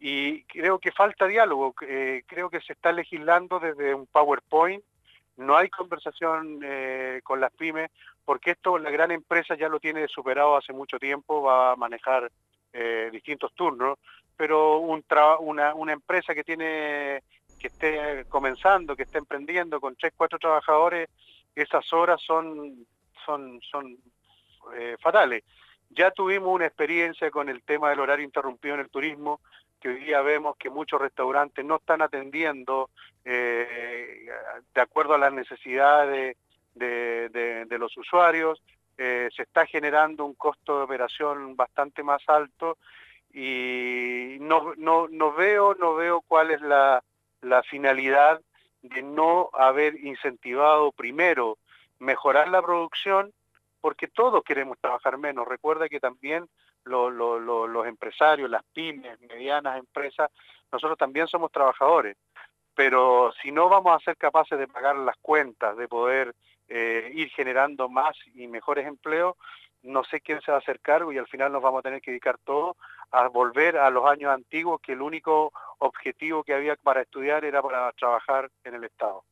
y 0.00 0.44
creo 0.44 0.78
que 0.78 0.92
falta 0.92 1.26
diálogo, 1.26 1.74
eh, 1.86 2.22
creo 2.26 2.48
que 2.48 2.62
se 2.62 2.72
está 2.72 2.90
legislando 2.90 3.60
desde 3.60 3.94
un 3.94 4.06
PowerPoint, 4.06 4.82
no 5.36 5.56
hay 5.58 5.68
conversación 5.68 6.60
eh, 6.64 7.20
con 7.22 7.38
las 7.38 7.52
pymes, 7.52 7.90
porque 8.24 8.52
esto 8.52 8.78
la 8.78 8.90
gran 8.90 9.10
empresa 9.10 9.56
ya 9.56 9.68
lo 9.68 9.78
tiene 9.78 10.08
superado 10.08 10.56
hace 10.56 10.72
mucho 10.72 10.98
tiempo, 10.98 11.42
va 11.42 11.72
a 11.72 11.76
manejar 11.76 12.32
eh, 12.72 13.10
distintos 13.12 13.52
turnos, 13.52 13.98
pero 14.38 14.78
un 14.78 15.04
una, 15.40 15.74
una 15.74 15.92
empresa 15.92 16.34
que 16.34 16.44
tiene 16.44 17.22
que 17.58 17.66
esté 17.66 18.24
comenzando, 18.30 18.96
que 18.96 19.02
esté 19.02 19.18
emprendiendo 19.18 19.80
con 19.80 19.96
tres, 19.96 20.14
cuatro 20.16 20.38
trabajadores, 20.38 21.10
esas 21.54 21.92
horas 21.92 22.22
son, 22.22 22.86
son, 23.26 23.60
son 23.60 23.98
fatales. 24.98 25.44
Ya 25.90 26.10
tuvimos 26.10 26.54
una 26.54 26.64
experiencia 26.64 27.30
con 27.30 27.50
el 27.50 27.62
tema 27.62 27.90
del 27.90 28.00
horario 28.00 28.24
interrumpido 28.24 28.76
en 28.76 28.80
el 28.80 28.88
turismo, 28.88 29.40
que 29.80 29.88
hoy 29.88 30.04
día 30.04 30.20
vemos 30.20 30.56
que 30.56 30.70
muchos 30.70 31.00
restaurantes 31.00 31.64
no 31.64 31.76
están 31.76 32.02
atendiendo 32.02 32.90
eh, 33.24 34.28
de 34.74 34.80
acuerdo 34.80 35.14
a 35.14 35.18
las 35.18 35.32
necesidades 35.32 36.36
de, 36.74 37.66
los 37.78 37.96
usuarios, 37.96 38.62
eh, 38.98 39.28
se 39.34 39.42
está 39.42 39.66
generando 39.66 40.24
un 40.24 40.34
costo 40.34 40.78
de 40.78 40.84
operación 40.84 41.56
bastante 41.56 42.02
más 42.02 42.22
alto 42.28 42.76
y 43.32 44.36
no, 44.40 44.74
no, 44.76 45.08
no 45.08 45.32
veo, 45.32 45.74
no 45.74 45.94
veo 45.94 46.20
cuál 46.20 46.50
es 46.50 46.60
la, 46.60 47.02
la 47.40 47.62
finalidad 47.62 48.40
de 48.82 49.02
no 49.02 49.50
haber 49.52 49.96
incentivado 50.04 50.92
primero 50.92 51.58
mejorar 51.98 52.48
la 52.48 52.62
producción, 52.62 53.32
porque 53.80 54.08
todos 54.08 54.42
queremos 54.42 54.78
trabajar 54.78 55.18
menos. 55.18 55.46
Recuerda 55.46 55.88
que 55.88 56.00
también 56.00 56.48
los 56.84 57.86
empresarios, 57.86 58.50
las 58.50 58.64
pymes, 58.72 59.20
medianas 59.20 59.78
empresas, 59.78 60.30
nosotros 60.72 60.98
también 60.98 61.26
somos 61.26 61.50
trabajadores, 61.50 62.16
pero 62.74 63.32
si 63.42 63.52
no 63.52 63.68
vamos 63.68 63.94
a 63.94 64.04
ser 64.04 64.16
capaces 64.16 64.58
de 64.58 64.68
pagar 64.68 64.96
las 64.96 65.16
cuentas, 65.20 65.76
de 65.76 65.88
poder 65.88 66.34
eh, 66.68 67.10
ir 67.14 67.28
generando 67.30 67.88
más 67.88 68.16
y 68.34 68.46
mejores 68.46 68.86
empleos, 68.86 69.36
no 69.82 70.04
sé 70.04 70.20
quién 70.20 70.40
se 70.42 70.50
va 70.50 70.58
a 70.58 70.60
hacer 70.60 70.80
cargo 70.80 71.12
y 71.12 71.18
al 71.18 71.26
final 71.26 71.52
nos 71.52 71.62
vamos 71.62 71.80
a 71.80 71.82
tener 71.82 72.00
que 72.00 72.10
dedicar 72.10 72.38
todo 72.44 72.76
a 73.10 73.28
volver 73.28 73.76
a 73.76 73.90
los 73.90 74.08
años 74.08 74.32
antiguos 74.32 74.80
que 74.80 74.92
el 74.92 75.02
único 75.02 75.52
objetivo 75.78 76.44
que 76.44 76.54
había 76.54 76.76
para 76.76 77.02
estudiar 77.02 77.44
era 77.44 77.62
para 77.62 77.90
trabajar 77.92 78.50
en 78.64 78.74
el 78.74 78.84
Estado. 78.84 79.24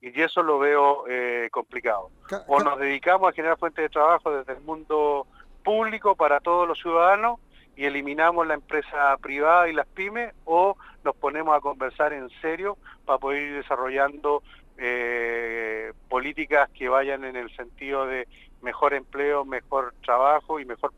Y 0.00 0.20
eso 0.20 0.42
lo 0.42 0.58
veo 0.58 1.04
eh, 1.08 1.48
complicado. 1.50 2.10
O 2.46 2.60
nos 2.60 2.78
dedicamos 2.78 3.30
a 3.30 3.32
generar 3.32 3.58
fuentes 3.58 3.82
de 3.82 3.88
trabajo 3.88 4.30
desde 4.30 4.52
el 4.52 4.60
mundo 4.60 5.26
público 5.66 6.14
para 6.14 6.38
todos 6.38 6.68
los 6.68 6.78
ciudadanos 6.78 7.40
y 7.74 7.86
eliminamos 7.86 8.46
la 8.46 8.54
empresa 8.54 9.16
privada 9.20 9.68
y 9.68 9.72
las 9.72 9.88
pymes 9.88 10.32
o 10.44 10.76
nos 11.02 11.16
ponemos 11.16 11.56
a 11.56 11.60
conversar 11.60 12.12
en 12.12 12.30
serio 12.40 12.78
para 13.04 13.18
poder 13.18 13.42
ir 13.42 13.56
desarrollando 13.56 14.44
eh, 14.78 15.92
políticas 16.08 16.70
que 16.70 16.88
vayan 16.88 17.24
en 17.24 17.34
el 17.34 17.50
sentido 17.56 18.06
de 18.06 18.28
mejor 18.62 18.94
empleo, 18.94 19.44
mejor 19.44 19.92
trabajo 20.04 20.60
y 20.60 20.64
mejor 20.64 20.92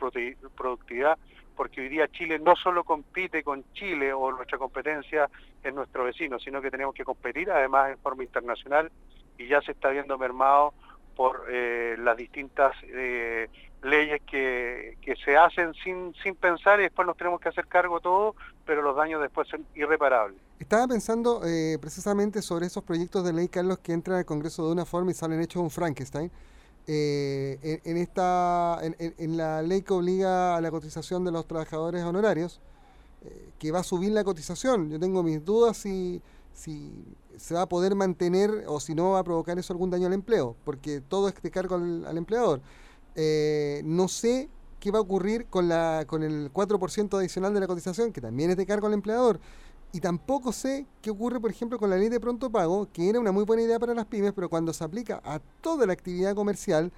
productividad, 0.55 1.17
porque 1.57 1.81
hoy 1.81 1.89
día 1.89 2.07
Chile 2.09 2.39
no 2.39 2.55
solo 2.55 2.85
compite 2.85 3.43
con 3.43 3.65
Chile 3.73 4.13
o 4.13 4.31
nuestra 4.33 4.59
competencia 4.59 5.31
en 5.65 5.77
nuestro 5.77 6.05
vecino, 6.05 6.39
sino 6.39 6.61
que 6.61 6.71
tenemos 6.71 6.95
que 6.95 7.05
competir 7.05 7.51
además 7.51 7.91
en 7.91 7.99
forma 8.01 8.23
internacional 8.23 8.93
y 9.39 9.47
ya 9.47 9.63
se 9.63 9.73
está 9.73 9.89
viendo 9.89 10.19
mermado 10.19 10.75
por 11.17 11.47
eh, 11.51 11.97
las 11.99 12.17
distintas 12.17 12.77
eh, 12.85 13.49
leyes 13.83 14.21
que, 14.29 14.97
que, 15.01 15.17
se 15.17 15.37
hacen 15.37 15.73
sin, 15.85 16.15
sin 16.23 16.35
pensar 16.35 16.81
y 16.81 16.85
después 16.85 17.07
nos 17.07 17.17
tenemos 17.17 17.41
que 17.41 17.49
hacer 17.49 17.67
cargo 17.67 18.01
todo, 18.01 18.35
pero 18.67 18.83
los 18.83 18.97
daños 18.97 19.21
después 19.21 19.49
son 19.49 19.65
irreparables. 19.75 20.39
Estaba 20.59 20.89
pensando 20.89 21.43
eh, 21.45 21.79
precisamente 21.81 22.43
sobre 22.43 22.67
esos 22.67 22.83
proyectos 22.83 23.25
de 23.25 23.33
ley, 23.33 23.49
Carlos, 23.49 23.79
que 23.79 23.93
entran 23.93 24.19
al 24.19 24.25
Congreso 24.25 24.67
de 24.67 24.73
una 24.73 24.85
forma 24.85 25.11
y 25.11 25.15
salen 25.15 25.41
hechos 25.41 25.63
un 25.63 25.71
Frankenstein. 25.71 26.31
en, 26.87 27.81
en, 27.85 27.97
esta, 27.97 28.79
en, 28.83 29.37
la 29.37 29.63
ley 29.63 29.83
que 29.83 29.93
obliga 29.93 30.57
a 30.57 30.61
la 30.61 30.71
cotización 30.71 31.25
de 31.25 31.31
los 31.31 31.47
trabajadores 31.47 32.03
honorarios, 32.03 32.61
que 33.59 33.73
va 33.73 33.81
a 33.81 33.85
subir 33.85 34.13
la 34.13 34.25
cotización. 34.25 34.91
Yo 34.91 34.99
tengo 34.99 35.23
mis 35.23 35.45
dudas 35.45 35.77
si 35.77 36.23
si 36.59 36.93
se 37.37 37.55
va 37.55 37.63
a 37.63 37.69
poder 37.69 37.95
mantener 37.95 38.65
o 38.67 38.81
si 38.81 38.95
no 38.95 39.13
va 39.13 39.21
a 39.21 39.25
provocar 39.25 39.59
eso 39.59 39.73
algún 39.73 39.91
daño 39.91 40.09
al 40.09 40.13
empleo, 40.13 40.57
porque 40.65 41.01
todo 41.01 41.29
es 41.29 41.41
de 41.41 41.51
cargo 41.51 41.77
al, 41.77 42.17
empleador. 42.17 42.61
Eh, 43.15 43.83
no 43.85 44.09
sé 44.09 44.49
qué 44.81 44.91
va 44.91 44.99
a 44.99 45.03
ocurrir 45.03 45.47
con, 45.47 45.69
la, 45.69 46.05
con 46.07 46.23
el 46.23 46.53
4% 46.53 47.19
adicional 47.19 47.53
de 47.55 47.61
la 47.61 47.67
cotización, 47.67 48.12
que 48.12 48.21
también 48.21 48.50
es 48.50 48.57
de 48.57 48.67
cargo 48.67 48.87
al 48.87 48.95
empleador. 48.95 49.41
Y 49.93 50.00
tampoco 50.00 50.53
sé 50.53 50.87
qué 51.00 51.11
ocurre, 51.11 51.41
por 51.41 51.50
ejemplo, 51.50 51.79
con 51.79 51.91
la 51.91 51.97
ley 51.97 52.09
de 52.09 52.21
pronto 52.21 52.50
pago, 52.50 52.88
que 52.93 53.09
era 53.09 53.19
una 53.19 53.33
muy 53.33 53.45
buena 53.45 53.62
idea 53.62 53.79
para 53.79 53.95
las 53.95 54.05
pymes, 54.07 54.33
pero 54.35 54.50
cuando 54.50 54.73
se 54.73 54.85
aplica 54.85 55.21
a 55.25 55.41
toda 55.62 55.87
la 55.87 55.95
actividad 55.95 56.35
comercial, 56.35 56.93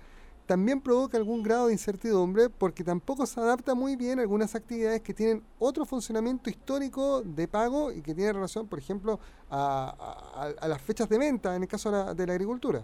también 0.51 0.81
provoca 0.81 1.17
algún 1.17 1.45
grado 1.45 1.69
de 1.69 1.75
incertidumbre 1.75 2.51
porque 2.51 2.83
tampoco 2.83 3.25
se 3.25 3.39
adapta 3.39 3.77
muy 3.77 3.95
bien 3.95 4.19
a 4.19 4.23
algunas 4.23 4.57
actividades 4.57 5.01
que 5.01 5.15
tienen 5.15 5.45
otro 5.61 5.85
funcionamiento 5.85 6.51
histórico 6.51 7.23
de 7.23 7.47
pago 7.47 7.93
y 7.93 8.03
que 8.03 8.17
tienen 8.17 8.35
relación, 8.35 8.67
por 8.67 8.81
ejemplo, 8.81 9.21
a, 9.49 10.53
las 10.67 10.83
fechas 10.83 11.09
de 11.09 11.19
venta 11.19 11.55
en 11.55 11.63
el 11.63 11.69
caso 11.69 12.15
de 12.15 12.27
la, 12.27 12.33
agricultura. 12.33 12.83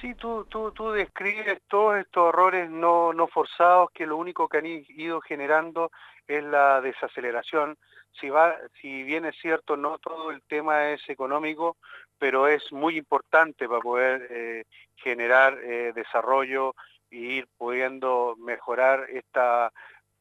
Sí, 0.00 0.14
tú, 0.14 0.44
tú, 0.44 0.70
tú, 0.70 0.92
describes 0.92 1.60
todos 1.66 1.98
estos 1.98 2.28
errores 2.28 2.70
no, 2.70 3.12
no 3.12 3.26
forzados 3.26 3.90
que 3.90 4.06
lo 4.06 4.16
único 4.16 4.48
que 4.48 4.58
han 4.58 4.66
ido 4.66 5.20
generando 5.20 5.90
es 6.28 6.44
la 6.44 6.80
desaceleración. 6.80 7.76
Si, 8.20 8.30
va, 8.30 8.56
si 8.80 9.02
bien 9.02 9.24
es 9.24 9.36
cierto, 9.40 9.76
no 9.76 9.98
todo 9.98 10.30
el 10.30 10.42
tema 10.42 10.90
es 10.90 11.08
económico, 11.08 11.76
pero 12.18 12.46
es 12.46 12.70
muy 12.72 12.96
importante 12.96 13.68
para 13.68 13.80
poder 13.80 14.26
eh, 14.30 14.64
generar 14.96 15.58
eh, 15.64 15.92
desarrollo 15.94 16.74
y 17.10 17.38
ir 17.38 17.48
pudiendo 17.56 18.36
mejorar 18.38 19.06
esta 19.10 19.72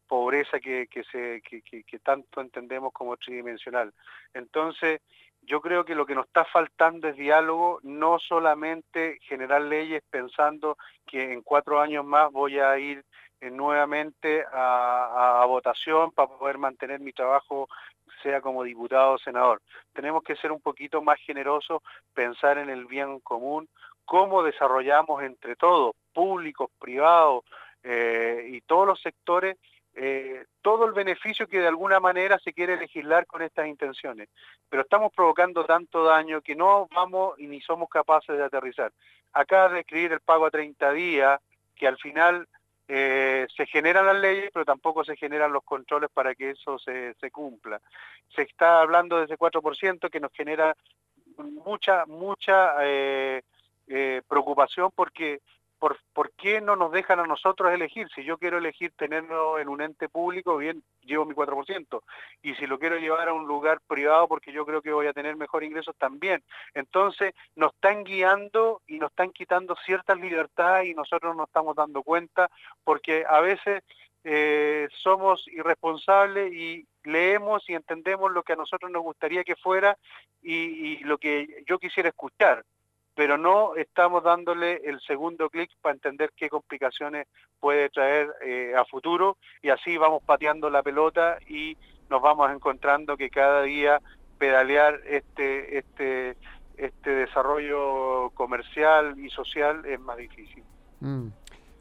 pobreza 0.08 0.60
que, 0.60 0.88
que, 0.88 2.00
tanto 2.00 2.42
entendemos 2.42 2.94
como 2.94 3.18
tridimensional. 3.18 3.94
Entonces, 4.34 5.02
yo 5.48 5.62
creo 5.62 5.86
que 5.86 5.96
lo 5.96 6.06
que 6.06 6.14
nos 6.14 6.28
está 6.28 6.44
faltando 6.44 7.08
es 7.08 7.16
diálogo, 7.16 7.80
no 7.82 8.20
solamente 8.20 9.18
generar 9.22 9.62
leyes 9.62 10.04
pensando 10.10 10.78
que 11.06 11.32
en 11.32 11.42
cuatro 11.42 11.80
años 11.80 12.06
más 12.06 12.30
voy 12.34 12.60
a 12.60 12.78
ir 12.78 13.06
eh, 13.40 13.50
nuevamente 13.50 14.44
a, 14.52 15.46
votación 15.48 16.12
para 16.12 16.28
poder 16.28 16.58
mantener 16.58 17.00
mi 17.00 17.14
trabajo 17.14 17.70
sea 18.22 18.42
como 18.42 18.64
diputado 18.64 19.14
o 19.14 19.18
senador. 19.20 19.62
Tenemos 19.94 20.22
que 20.24 20.36
ser 20.36 20.52
un 20.52 20.60
poquito 20.60 21.02
más 21.02 21.18
generosos, 21.20 21.82
pensar 22.14 22.58
en 22.58 22.70
el 22.70 22.86
bien 22.86 23.22
común, 23.22 23.70
cómo 24.04 24.44
desarrollamos 24.44 25.24
entre 25.24 25.56
todos, 25.56 25.96
públicos, 26.14 26.70
privados 26.78 27.46
eh, 27.84 28.50
y 28.50 28.60
todos 28.62 28.86
los 28.86 29.00
sectores, 29.02 29.56
eh, 30.00 30.46
todo 30.62 30.86
el 30.86 30.94
beneficio 30.94 31.48
que 31.48 31.58
de 31.58 31.68
alguna 31.68 32.00
manera 32.00 32.38
se 32.38 32.54
quiere 32.54 32.78
legislar 32.78 33.26
con 33.26 33.42
estas 33.42 33.66
intenciones. 33.66 34.30
Pero 34.70 34.84
estamos 34.84 35.12
provocando 35.12 35.66
tanto 35.66 36.04
daño 36.04 36.42
que 36.42 36.56
no 36.56 36.88
vamos 36.94 37.40
y 37.40 37.48
ni 37.48 37.62
somos 37.62 37.90
capaces 37.90 38.38
de 38.38 38.44
aterrizar. 38.44 38.94
Acá 39.34 39.70
de 39.70 39.80
escribir 39.80 40.12
el 40.12 40.20
pago 40.20 40.46
a 40.46 40.52
30 40.52 40.92
días, 40.92 41.42
que 41.76 41.88
al 41.88 41.98
final 41.98 42.48
eh, 42.88 43.48
se 43.56 43.66
generan 43.66 44.06
las 44.06 44.18
leyes, 44.18 44.52
pero 44.54 44.66
tampoco 44.66 45.04
se 45.04 45.18
generan 45.18 45.52
los 45.52 45.64
controles 45.64 46.12
para 46.14 46.36
que 46.36 46.52
eso 46.52 46.78
se, 46.78 47.16
cumpla. 47.32 47.82
Se 48.36 48.44
está 48.44 48.82
hablando 48.82 49.18
de 49.18 49.26
ese 49.26 49.36
4% 49.36 50.12
que 50.12 50.20
nos 50.20 50.32
genera 50.32 50.76
mucha, 51.66 52.06
mucha 52.06 52.76
eh, 52.82 53.42
preocupación 54.28 54.92
porque 54.94 55.42
¿por, 55.80 55.98
¿por 56.14 56.32
qué 56.32 56.62
no 56.62 56.76
nos 56.76 56.92
dejan 56.92 57.20
a 57.20 57.28
nosotros 57.28 57.72
elegir? 57.72 58.08
Si 58.16 58.24
yo 58.24 58.38
quiero 58.38 58.58
elegir 58.58 58.92
tenerlo 58.98 59.60
en 59.60 59.70
un 59.70 59.82
ente 59.82 60.10
público, 60.10 60.58
bien, 60.58 60.84
llevo 61.02 61.26
mi 61.26 61.34
4%. 61.34 62.02
Y 62.42 62.56
si 62.56 62.68
lo 62.68 62.80
quiero 62.80 62.98
llevar 62.98 63.30
a 63.30 63.34
un 63.34 63.48
lugar 63.48 63.80
privado 63.88 64.28
porque 64.28 64.52
yo 64.52 64.66
creo 64.66 64.82
que 64.82 64.92
voy 64.92 65.08
a 65.08 65.14
tener 65.14 65.36
mejor 65.36 65.64
ingresos, 65.64 65.96
también. 65.98 66.44
Entonces, 66.74 67.34
nos 67.56 67.74
están 67.74 68.04
guiando 68.04 68.82
y 68.88 69.00
nos 69.00 69.12
están 69.12 69.32
quitando 69.32 69.76
ciertas 69.86 70.18
libertades 70.20 70.88
y 70.88 70.94
nosotros 70.94 71.36
nos 71.36 71.48
estamos 71.48 71.76
dando 71.76 72.04
cuenta 72.04 72.50
porque 72.84 73.26
a 73.28 73.40
veces 73.40 73.84
eh, 74.24 74.88
somos 75.04 75.48
irresponsables 75.48 76.52
y 76.54 76.86
leemos 77.04 77.70
y 77.70 77.74
entendemos 77.74 78.32
lo 78.32 78.44
que 78.44 78.54
a 78.54 78.58
nosotros 78.58 78.92
nos 78.92 79.04
gustaría 79.04 79.44
que 79.44 79.56
fuera 79.56 79.98
y 80.42 81.04
lo 81.04 81.18
que 81.18 81.64
yo 81.68 81.80
quisiera 81.80 82.10
escuchar 82.10 82.64
pero 83.18 83.36
no 83.36 83.76
estamos 83.76 84.24
dándole 84.24 84.76
el 84.86 85.02
segundo 85.02 85.50
clic 85.50 85.72
para 85.82 85.96
entender 85.96 86.32
qué 86.38 86.50
complicaciones 86.50 87.28
puede 87.60 87.90
traer 87.90 88.32
eh, 88.46 88.76
a 88.78 88.86
futuro 88.86 89.38
y 89.64 89.70
así 89.70 89.98
vamos 89.98 90.22
pateando 90.24 90.70
la 90.70 90.84
pelota 90.84 91.40
y 91.50 91.76
nos 92.12 92.22
vamos 92.22 92.52
encontrando 92.52 93.18
que 93.18 93.32
cada 93.32 93.64
día 93.64 94.00
pedalear 94.38 95.02
este, 95.08 95.80
este, 95.80 96.38
este 96.78 97.10
desarrollo 97.10 98.30
comercial 98.36 99.20
y 99.20 99.32
social 99.32 99.84
es 99.88 100.00
más 100.00 100.18
difícil. 100.18 100.64
Mm. 101.00 101.30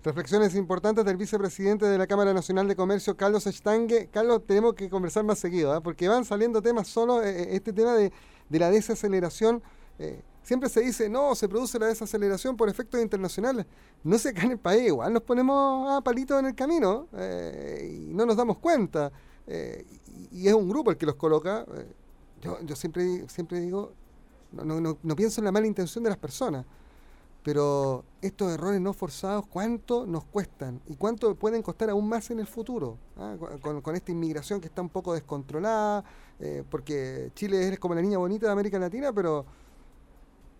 Reflexiones 0.04 0.54
importantes 0.54 1.04
del 1.04 1.18
vicepresidente 1.18 1.84
de 1.84 1.98
la 1.98 2.06
Cámara 2.06 2.32
Nacional 2.32 2.66
de 2.66 2.76
Comercio, 2.76 3.14
Carlos 3.14 3.46
Estangue. 3.46 4.08
Carlos, 4.10 4.46
tenemos 4.46 4.72
que 4.72 4.88
conversar 4.88 5.24
más 5.24 5.38
seguido, 5.38 5.74
¿ah? 5.74 5.82
porque 5.82 6.08
van 6.08 6.24
saliendo 6.24 6.62
temas 6.62 6.88
solo, 6.88 7.22
eh, 7.22 7.42
eh, 7.42 7.46
este 7.50 7.74
tema 7.74 7.92
de, 7.92 8.10
de 8.48 8.58
la 8.58 8.70
desaceleración. 8.70 9.62
Siempre 10.46 10.68
se 10.68 10.80
dice, 10.80 11.08
no, 11.08 11.34
se 11.34 11.48
produce 11.48 11.76
la 11.76 11.86
desaceleración 11.86 12.56
por 12.56 12.68
efectos 12.68 13.02
internacionales. 13.02 13.66
No 14.04 14.16
se 14.16 14.32
cae 14.32 14.44
en 14.44 14.52
el 14.52 14.58
país, 14.60 14.86
igual 14.86 15.12
nos 15.12 15.24
ponemos 15.24 15.90
a 15.90 16.00
palitos 16.00 16.38
en 16.38 16.46
el 16.46 16.54
camino 16.54 17.08
eh, 17.14 17.98
y 17.98 18.14
no 18.14 18.24
nos 18.24 18.36
damos 18.36 18.58
cuenta. 18.58 19.10
Eh, 19.48 19.84
y, 20.30 20.46
es 20.46 20.54
un 20.54 20.68
grupo 20.68 20.92
el 20.92 20.96
que 20.96 21.04
los 21.04 21.16
coloca. 21.16 21.66
Eh, 21.74 21.92
yo, 22.42 22.60
yo 22.60 22.76
siempre, 22.76 23.28
siempre 23.28 23.58
digo, 23.58 23.92
no, 24.52 24.80
no, 24.80 24.96
no, 25.02 25.16
pienso 25.16 25.40
en 25.40 25.46
la 25.46 25.50
mala 25.50 25.66
intención 25.66 26.04
de 26.04 26.10
las 26.10 26.18
personas, 26.20 26.64
pero 27.42 28.04
estos 28.22 28.52
errores 28.52 28.80
no 28.80 28.92
forzados, 28.92 29.46
¿cuánto 29.48 30.06
nos 30.06 30.26
cuestan? 30.26 30.80
¿Y 30.86 30.94
cuánto 30.94 31.34
pueden 31.34 31.60
costar 31.60 31.90
aún 31.90 32.08
más 32.08 32.30
en 32.30 32.38
el 32.38 32.46
futuro? 32.46 32.98
¿Ah? 33.16 33.34
Con, 33.60 33.80
con, 33.80 33.96
esta 33.96 34.12
inmigración 34.12 34.60
que 34.60 34.68
está 34.68 34.80
un 34.80 34.90
poco 34.90 35.12
descontrolada, 35.12 36.04
porque 36.70 37.32
Chile 37.34 37.66
es 37.66 37.80
como 37.80 37.96
la 37.96 38.02
niña 38.02 38.18
bonita 38.18 38.46
de 38.46 38.52
América 38.52 38.78
Latina, 38.78 39.12
pero 39.12 39.44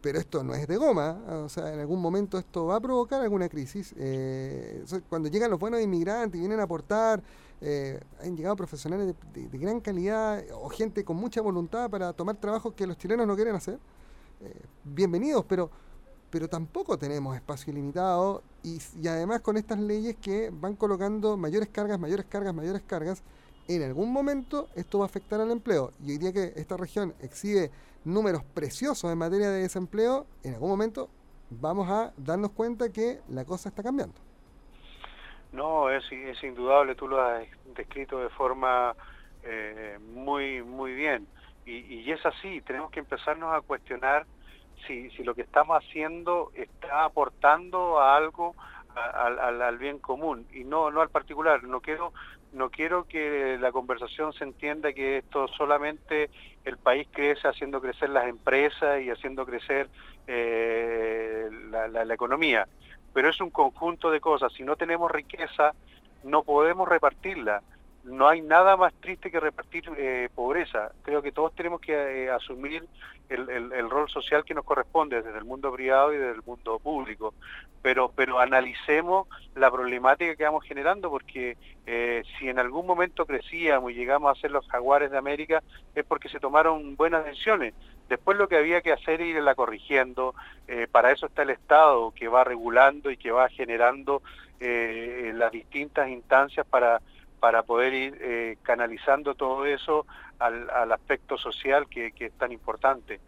pero 0.06 0.20
esto 0.20 0.44
no 0.44 0.54
es 0.54 0.68
de 0.68 0.76
goma, 0.76 1.18
o 1.44 1.48
sea, 1.48 1.74
en 1.74 1.80
algún 1.80 2.00
momento 2.00 2.38
esto 2.38 2.66
va 2.66 2.76
a 2.76 2.80
provocar 2.80 3.20
alguna 3.22 3.48
crisis. 3.48 3.92
Eh, 3.98 4.84
cuando 5.08 5.28
llegan 5.28 5.50
los 5.50 5.58
buenos 5.58 5.80
inmigrantes 5.80 6.36
y 6.36 6.42
vienen 6.42 6.60
a 6.60 6.62
aportar, 6.62 7.20
eh, 7.60 7.98
han 8.22 8.36
llegado 8.36 8.54
profesionales 8.54 9.16
de, 9.34 9.58
gran 9.58 9.80
calidad 9.80 10.44
o 10.54 10.68
gente 10.68 11.04
con 11.04 11.16
mucha 11.16 11.40
voluntad 11.40 11.90
para 11.90 12.12
tomar 12.12 12.36
trabajos 12.36 12.74
que 12.74 12.86
los 12.86 12.96
chilenos 12.96 13.26
no 13.26 13.34
quieren 13.34 13.56
hacer, 13.56 13.80
eh, 14.42 14.60
bienvenidos, 14.84 15.44
pero, 15.48 15.72
pero 16.30 16.46
tampoco 16.46 16.96
tenemos 16.96 17.34
espacio 17.34 17.72
ilimitado 17.72 18.44
y, 18.62 18.78
y 19.02 19.08
además 19.08 19.40
con 19.40 19.56
estas 19.56 19.80
leyes 19.80 20.14
que 20.22 20.52
van 20.52 20.76
colocando 20.76 21.36
mayores 21.36 21.68
cargas, 21.72 21.98
mayores 21.98 22.26
cargas, 22.26 22.54
mayores 22.54 22.82
cargas, 22.86 23.24
en 23.66 23.82
algún 23.82 24.12
momento 24.12 24.68
esto 24.76 25.00
va 25.00 25.06
a 25.06 25.08
afectar 25.08 25.40
al 25.40 25.50
empleo. 25.50 25.90
Y 26.00 26.12
hoy 26.12 26.18
día 26.18 26.32
que 26.32 26.52
esta 26.54 26.76
región 26.76 27.12
exhibe 27.20 27.72
números 28.06 28.42
preciosos 28.54 29.10
en 29.12 29.18
materia 29.18 29.50
de 29.50 29.62
desempleo, 29.62 30.26
en 30.44 30.54
algún 30.54 30.70
momento 30.70 31.10
vamos 31.50 31.88
a 31.90 32.12
darnos 32.16 32.52
cuenta 32.52 32.92
que 32.92 33.20
la 33.28 33.44
cosa 33.44 33.68
está 33.68 33.82
cambiando. 33.82 34.14
No, 35.52 35.90
es, 35.90 36.04
es 36.10 36.42
indudable, 36.42 36.94
tú 36.94 37.08
lo 37.08 37.20
has 37.20 37.46
descrito 37.74 38.18
de 38.18 38.28
forma 38.30 38.94
eh, 39.42 39.98
muy, 40.14 40.62
muy 40.62 40.94
bien. 40.94 41.26
Y, 41.64 41.78
y, 41.78 42.12
es 42.12 42.24
así, 42.24 42.60
tenemos 42.60 42.90
que 42.90 43.00
empezarnos 43.00 43.52
a 43.52 43.60
cuestionar 43.60 44.24
si, 44.86 45.10
si 45.10 45.24
lo 45.24 45.34
que 45.34 45.42
estamos 45.42 45.76
haciendo 45.76 46.52
está 46.54 47.04
aportando 47.04 47.98
a 47.98 48.16
algo, 48.16 48.54
al, 48.94 49.38
al, 49.38 49.62
al, 49.62 49.78
bien 49.78 49.98
común 49.98 50.46
y 50.52 50.64
no 50.64 50.90
no 50.90 51.02
al 51.02 51.10
particular 51.10 51.62
no 51.64 51.80
quiero 51.80 52.14
no 52.52 52.70
quiero 52.70 53.04
que 53.04 53.58
la 53.60 53.72
conversación 53.72 54.32
se 54.32 54.44
entienda 54.44 54.92
que 54.92 55.18
esto 55.18 55.48
solamente 55.48 56.30
el 56.64 56.78
país 56.78 57.06
crece 57.10 57.48
haciendo 57.48 57.80
crecer 57.80 58.10
las 58.10 58.28
empresas 58.28 59.00
y 59.02 59.10
haciendo 59.10 59.44
crecer 59.44 59.88
eh, 60.26 61.48
la, 61.70 61.88
la, 61.88 62.04
la, 62.04 62.14
economía, 62.14 62.66
pero 63.12 63.28
es 63.28 63.40
un 63.40 63.50
conjunto 63.50 64.10
de 64.10 64.20
cosas. 64.20 64.52
Si 64.52 64.62
no 64.62 64.76
tenemos 64.76 65.10
riqueza, 65.10 65.72
no 66.24 66.42
podemos 66.42 66.88
repartirla 66.88 67.62
no 68.06 68.28
hay 68.28 68.40
nada 68.40 68.76
más 68.76 68.94
triste 68.94 69.30
que 69.30 69.40
repartir 69.40 69.90
eh, 69.98 70.28
pobreza. 70.34 70.92
Creo 71.02 71.22
que 71.22 71.32
todos 71.32 71.54
tenemos 71.54 71.80
que 71.80 71.92
eh, 71.92 72.30
asumir 72.30 72.86
el, 73.28 73.50
el, 73.50 73.90
rol 73.90 74.08
social 74.08 74.44
que 74.44 74.54
nos 74.54 74.64
corresponde 74.64 75.20
desde 75.20 75.36
el 75.36 75.44
mundo 75.44 75.72
privado 75.72 76.12
y 76.12 76.16
desde 76.16 76.36
el 76.36 76.42
mundo 76.46 76.78
público. 76.78 77.34
Pero, 77.82 78.12
pero 78.14 78.38
analicemos 78.38 79.26
la 79.56 79.70
problemática 79.70 80.36
que 80.36 80.44
vamos 80.44 80.64
generando, 80.64 81.10
porque 81.10 81.56
eh, 81.86 82.22
si 82.38 82.48
en 82.48 82.60
algún 82.60 82.86
momento 82.86 83.26
crecíamos 83.26 83.90
y 83.90 83.94
llegamos 83.94 84.36
a 84.36 84.40
ser 84.40 84.52
los 84.52 84.66
jaguares 84.68 85.10
de 85.10 85.18
América, 85.18 85.62
es 85.94 86.04
porque 86.04 86.28
se 86.28 86.38
tomaron 86.38 86.94
buenas 86.94 87.24
decisiones. 87.24 87.74
Después 88.08 88.38
lo 88.38 88.46
que 88.48 88.56
había 88.56 88.82
que 88.82 88.92
hacer 88.92 89.20
es 89.20 89.28
irla 89.28 89.56
corrigiendo. 89.56 90.34
Para 90.92 91.10
eso 91.10 91.26
está 91.26 91.42
el 91.42 91.50
Estado, 91.50 92.12
que 92.12 92.28
va 92.28 92.44
regulando 92.44 93.10
y 93.10 93.16
que 93.16 93.32
va 93.32 93.48
generando 93.48 94.22
las 94.60 95.50
distintas 95.50 96.08
instancias 96.08 96.64
para 96.66 97.00
para 97.40 97.62
poder 97.62 97.94
ir 97.94 98.18
eh, 98.20 98.56
canalizando 98.62 99.34
todo 99.34 99.66
eso 99.66 100.06
al, 100.38 100.68
al 100.70 100.92
aspecto 100.92 101.36
social 101.38 101.88
que, 101.88 102.12
que, 102.12 102.26
es 102.26 102.32
tan 102.34 102.52
importante. 102.52 103.20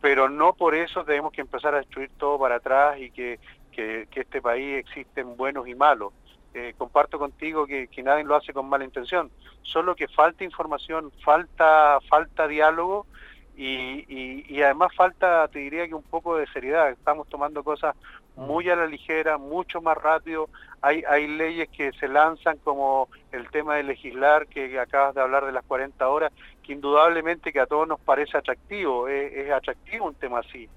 Pero 0.00 0.28
no 0.28 0.52
por 0.52 0.74
eso 0.74 1.04
tenemos 1.04 1.32
que 1.32 1.40
empezar 1.40 1.74
a 1.74 1.78
destruir 1.78 2.10
todo 2.18 2.38
para 2.38 2.56
atrás 2.56 2.98
y 3.00 3.10
que, 3.10 3.38
que, 3.72 4.06
este 4.14 4.42
país 4.42 4.78
existen 4.78 5.36
buenos 5.36 5.68
y 5.68 5.74
malos. 5.74 6.12
Eh, 6.54 6.74
comparto 6.76 7.18
contigo 7.18 7.66
que, 7.66 7.88
que 7.88 8.02
nadie 8.02 8.24
lo 8.24 8.34
hace 8.34 8.52
con 8.52 8.68
mala 8.68 8.84
intención, 8.84 9.30
solo 9.62 9.94
que 9.94 10.08
falta 10.08 10.44
información, 10.44 11.12
falta, 11.22 11.98
falta 12.08 12.48
diálogo 12.48 13.06
y, 13.58 14.04
y, 14.08 14.46
y, 14.48 14.62
además 14.62 14.94
falta, 14.94 15.48
te 15.48 15.58
diría 15.58 15.88
que 15.88 15.94
un 15.94 16.04
poco 16.04 16.36
de 16.36 16.46
seriedad. 16.46 16.90
Estamos 16.90 17.26
tomando 17.28 17.64
cosas 17.64 17.96
muy 18.36 18.70
a 18.70 18.76
la 18.76 18.86
ligera, 18.86 19.36
mucho 19.36 19.82
más 19.82 19.98
rápido. 19.98 20.48
Hay, 20.80 21.02
hay 21.08 21.26
leyes 21.26 21.68
que 21.70 21.90
se 21.94 22.06
lanzan 22.06 22.58
como 22.58 23.08
el 23.32 23.50
tema 23.50 23.74
de 23.74 23.82
legislar, 23.82 24.46
que 24.46 24.78
acabas 24.78 25.16
de 25.16 25.22
hablar 25.22 25.44
de 25.44 25.50
las 25.50 25.64
40 25.64 26.08
horas, 26.08 26.32
que 26.62 26.72
indudablemente 26.72 27.52
que 27.52 27.58
a 27.58 27.66
todos 27.66 27.88
nos 27.88 27.98
parece 27.98 28.38
atractivo, 28.38 29.08
es, 29.08 29.32
es 29.32 29.50
atractivo 29.50 30.06
un 30.06 30.14
tema 30.14 30.38
así. 30.38 30.68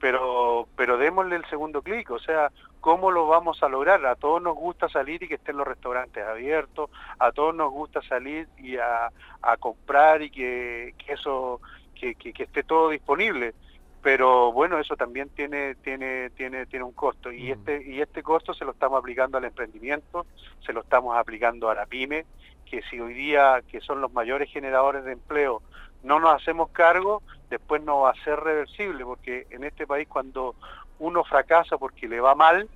Pero, 0.00 0.66
pero 0.74 0.98
démosle 0.98 1.36
el 1.36 1.44
segundo 1.46 1.80
clic, 1.80 2.10
o 2.10 2.18
sea, 2.18 2.50
¿cómo 2.80 3.12
lo 3.12 3.28
vamos 3.28 3.62
a 3.62 3.68
lograr? 3.68 4.04
A 4.04 4.16
todos 4.16 4.42
nos 4.42 4.56
gusta 4.56 4.88
salir 4.88 5.22
y 5.22 5.28
que 5.28 5.36
estén 5.36 5.56
los 5.56 5.66
restaurantes 5.66 6.26
abiertos, 6.26 6.90
a 7.20 7.30
todos 7.30 7.54
nos 7.54 7.70
gusta 7.70 8.02
salir 8.02 8.48
y 8.58 8.78
a, 8.78 9.10
a 9.42 9.56
comprar 9.58 10.22
y 10.22 10.30
que, 10.30 10.92
que 10.98 11.12
eso 11.12 11.60
que, 11.98 12.14
que, 12.14 12.32
que, 12.32 12.44
esté 12.44 12.62
todo 12.62 12.90
disponible 12.90 13.54
pero 14.02 14.52
bueno 14.52 14.78
eso 14.78 14.96
también 14.96 15.28
tiene 15.30 15.74
tiene 15.76 16.30
tiene 16.30 16.66
tiene 16.66 16.84
un 16.84 16.92
costo 16.92 17.32
y 17.32 17.50
este 17.50 17.82
y 17.82 18.00
este 18.00 18.22
costo 18.22 18.54
se 18.54 18.64
lo 18.64 18.72
estamos 18.72 18.98
aplicando 18.98 19.38
al 19.38 19.44
emprendimiento 19.44 20.26
se 20.64 20.72
lo 20.72 20.82
estamos 20.82 21.16
aplicando 21.16 21.68
a 21.70 21.74
la 21.74 21.86
pyme 21.86 22.24
que 22.64 22.82
si 22.82 23.00
hoy 23.00 23.14
día 23.14 23.62
que 23.68 23.80
son 23.80 24.00
los 24.00 24.12
mayores 24.12 24.50
generadores 24.50 25.04
de 25.04 25.12
empleo 25.12 25.62
no 26.02 26.20
nos 26.20 26.40
hacemos 26.40 26.70
cargo 26.70 27.22
después 27.50 27.82
no 27.82 28.00
va 28.00 28.10
a 28.10 28.24
ser 28.24 28.38
reversible 28.38 29.04
porque 29.04 29.46
en 29.50 29.64
este 29.64 29.86
país 29.86 30.06
cuando 30.06 30.54
uno 30.98 31.24
fracasa 31.24 31.78
porque 31.78 32.08
le 32.08 32.20
va 32.20 32.34
mal 32.34 32.68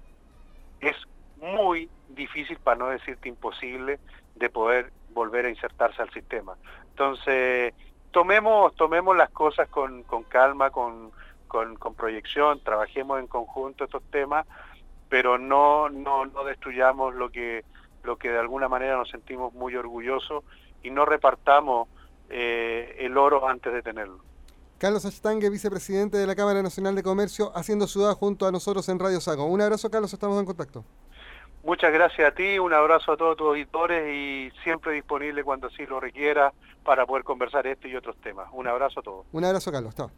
es 0.80 0.96
muy 1.36 1.88
difícil 2.08 2.58
para 2.58 2.78
no 2.78 2.88
decirte 2.88 3.28
imposible 3.28 3.98
de 4.36 4.50
poder 4.50 4.92
volver 5.12 5.46
a 5.46 5.50
insertarse 5.50 6.02
al 6.02 6.10
sistema. 6.10 6.56
Entonces 6.90 7.74
tomemos, 8.10 8.74
tomemos 8.74 9.16
las 9.16 9.30
cosas 9.30 9.68
con, 9.68 10.02
con 10.02 10.24
calma, 10.24 10.70
con, 10.70 11.10
con, 11.48 11.94
proyección, 11.94 12.60
trabajemos 12.60 13.18
en 13.20 13.26
conjunto 13.26 13.84
estos 13.84 14.02
temas, 14.10 14.46
pero 15.08 15.38
no, 15.38 15.88
no, 15.88 16.26
no 16.26 16.44
destruyamos 16.44 17.14
lo 17.14 17.30
que, 17.30 17.64
lo 18.04 18.16
que 18.16 18.30
de 18.30 18.38
alguna 18.38 18.68
manera 18.68 18.96
nos 18.96 19.10
sentimos 19.10 19.52
muy 19.54 19.74
orgullosos 19.74 20.44
y 20.82 20.90
no 20.90 21.04
repartamos 21.04 21.88
eh, 22.28 22.96
el 23.00 23.16
oro 23.18 23.48
antes 23.48 23.72
de 23.72 23.82
tenerlo. 23.82 24.20
Carlos 24.78 25.04
Astangue, 25.04 25.50
vicepresidente 25.50 26.16
de 26.16 26.26
la 26.26 26.34
Cámara 26.34 26.62
Nacional 26.62 26.94
de 26.94 27.02
Comercio, 27.02 27.52
haciendo 27.54 27.86
ciudad 27.86 28.14
junto 28.14 28.46
a 28.46 28.52
nosotros 28.52 28.88
en 28.88 28.98
Radio 28.98 29.20
Sago. 29.20 29.44
Un 29.44 29.60
abrazo, 29.60 29.90
Carlos, 29.90 30.12
estamos 30.12 30.38
en 30.40 30.46
contacto. 30.46 30.84
Muchas 31.62 31.92
gracias 31.92 32.26
a 32.26 32.34
ti, 32.34 32.58
un 32.58 32.72
abrazo 32.72 33.12
a 33.12 33.16
todos 33.16 33.36
tus 33.36 33.48
auditores 33.48 34.08
y 34.08 34.50
siempre 34.62 34.92
disponible 34.92 35.44
cuando 35.44 35.66
así 35.66 35.84
lo 35.86 36.00
requiera 36.00 36.52
para 36.84 37.04
poder 37.04 37.22
conversar 37.22 37.66
este 37.66 37.88
y 37.88 37.96
otros 37.96 38.16
temas. 38.22 38.48
Un 38.52 38.66
abrazo 38.66 39.00
a 39.00 39.02
todos. 39.02 39.26
Un 39.32 39.44
abrazo, 39.44 39.70
Carlos. 39.70 39.94
Chao. 39.94 40.10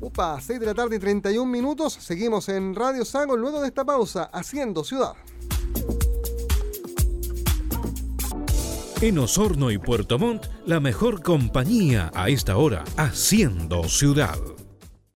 Upa, 0.00 0.40
6 0.40 0.60
de 0.60 0.66
la 0.66 0.74
tarde 0.74 0.96
y 0.96 0.98
31 0.98 1.50
minutos. 1.50 1.92
Seguimos 1.92 2.48
en 2.48 2.74
Radio 2.74 3.04
Sago 3.04 3.36
luego 3.36 3.60
de 3.60 3.68
esta 3.68 3.84
pausa, 3.84 4.30
haciendo 4.32 4.84
ciudad. 4.84 5.14
En 9.00 9.18
Osorno 9.18 9.72
y 9.72 9.78
Puerto 9.78 10.18
Montt, 10.18 10.46
la 10.64 10.78
mejor 10.78 11.22
compañía 11.22 12.10
a 12.14 12.28
esta 12.28 12.56
hora, 12.56 12.84
haciendo 12.96 13.84
ciudad. 13.84 14.38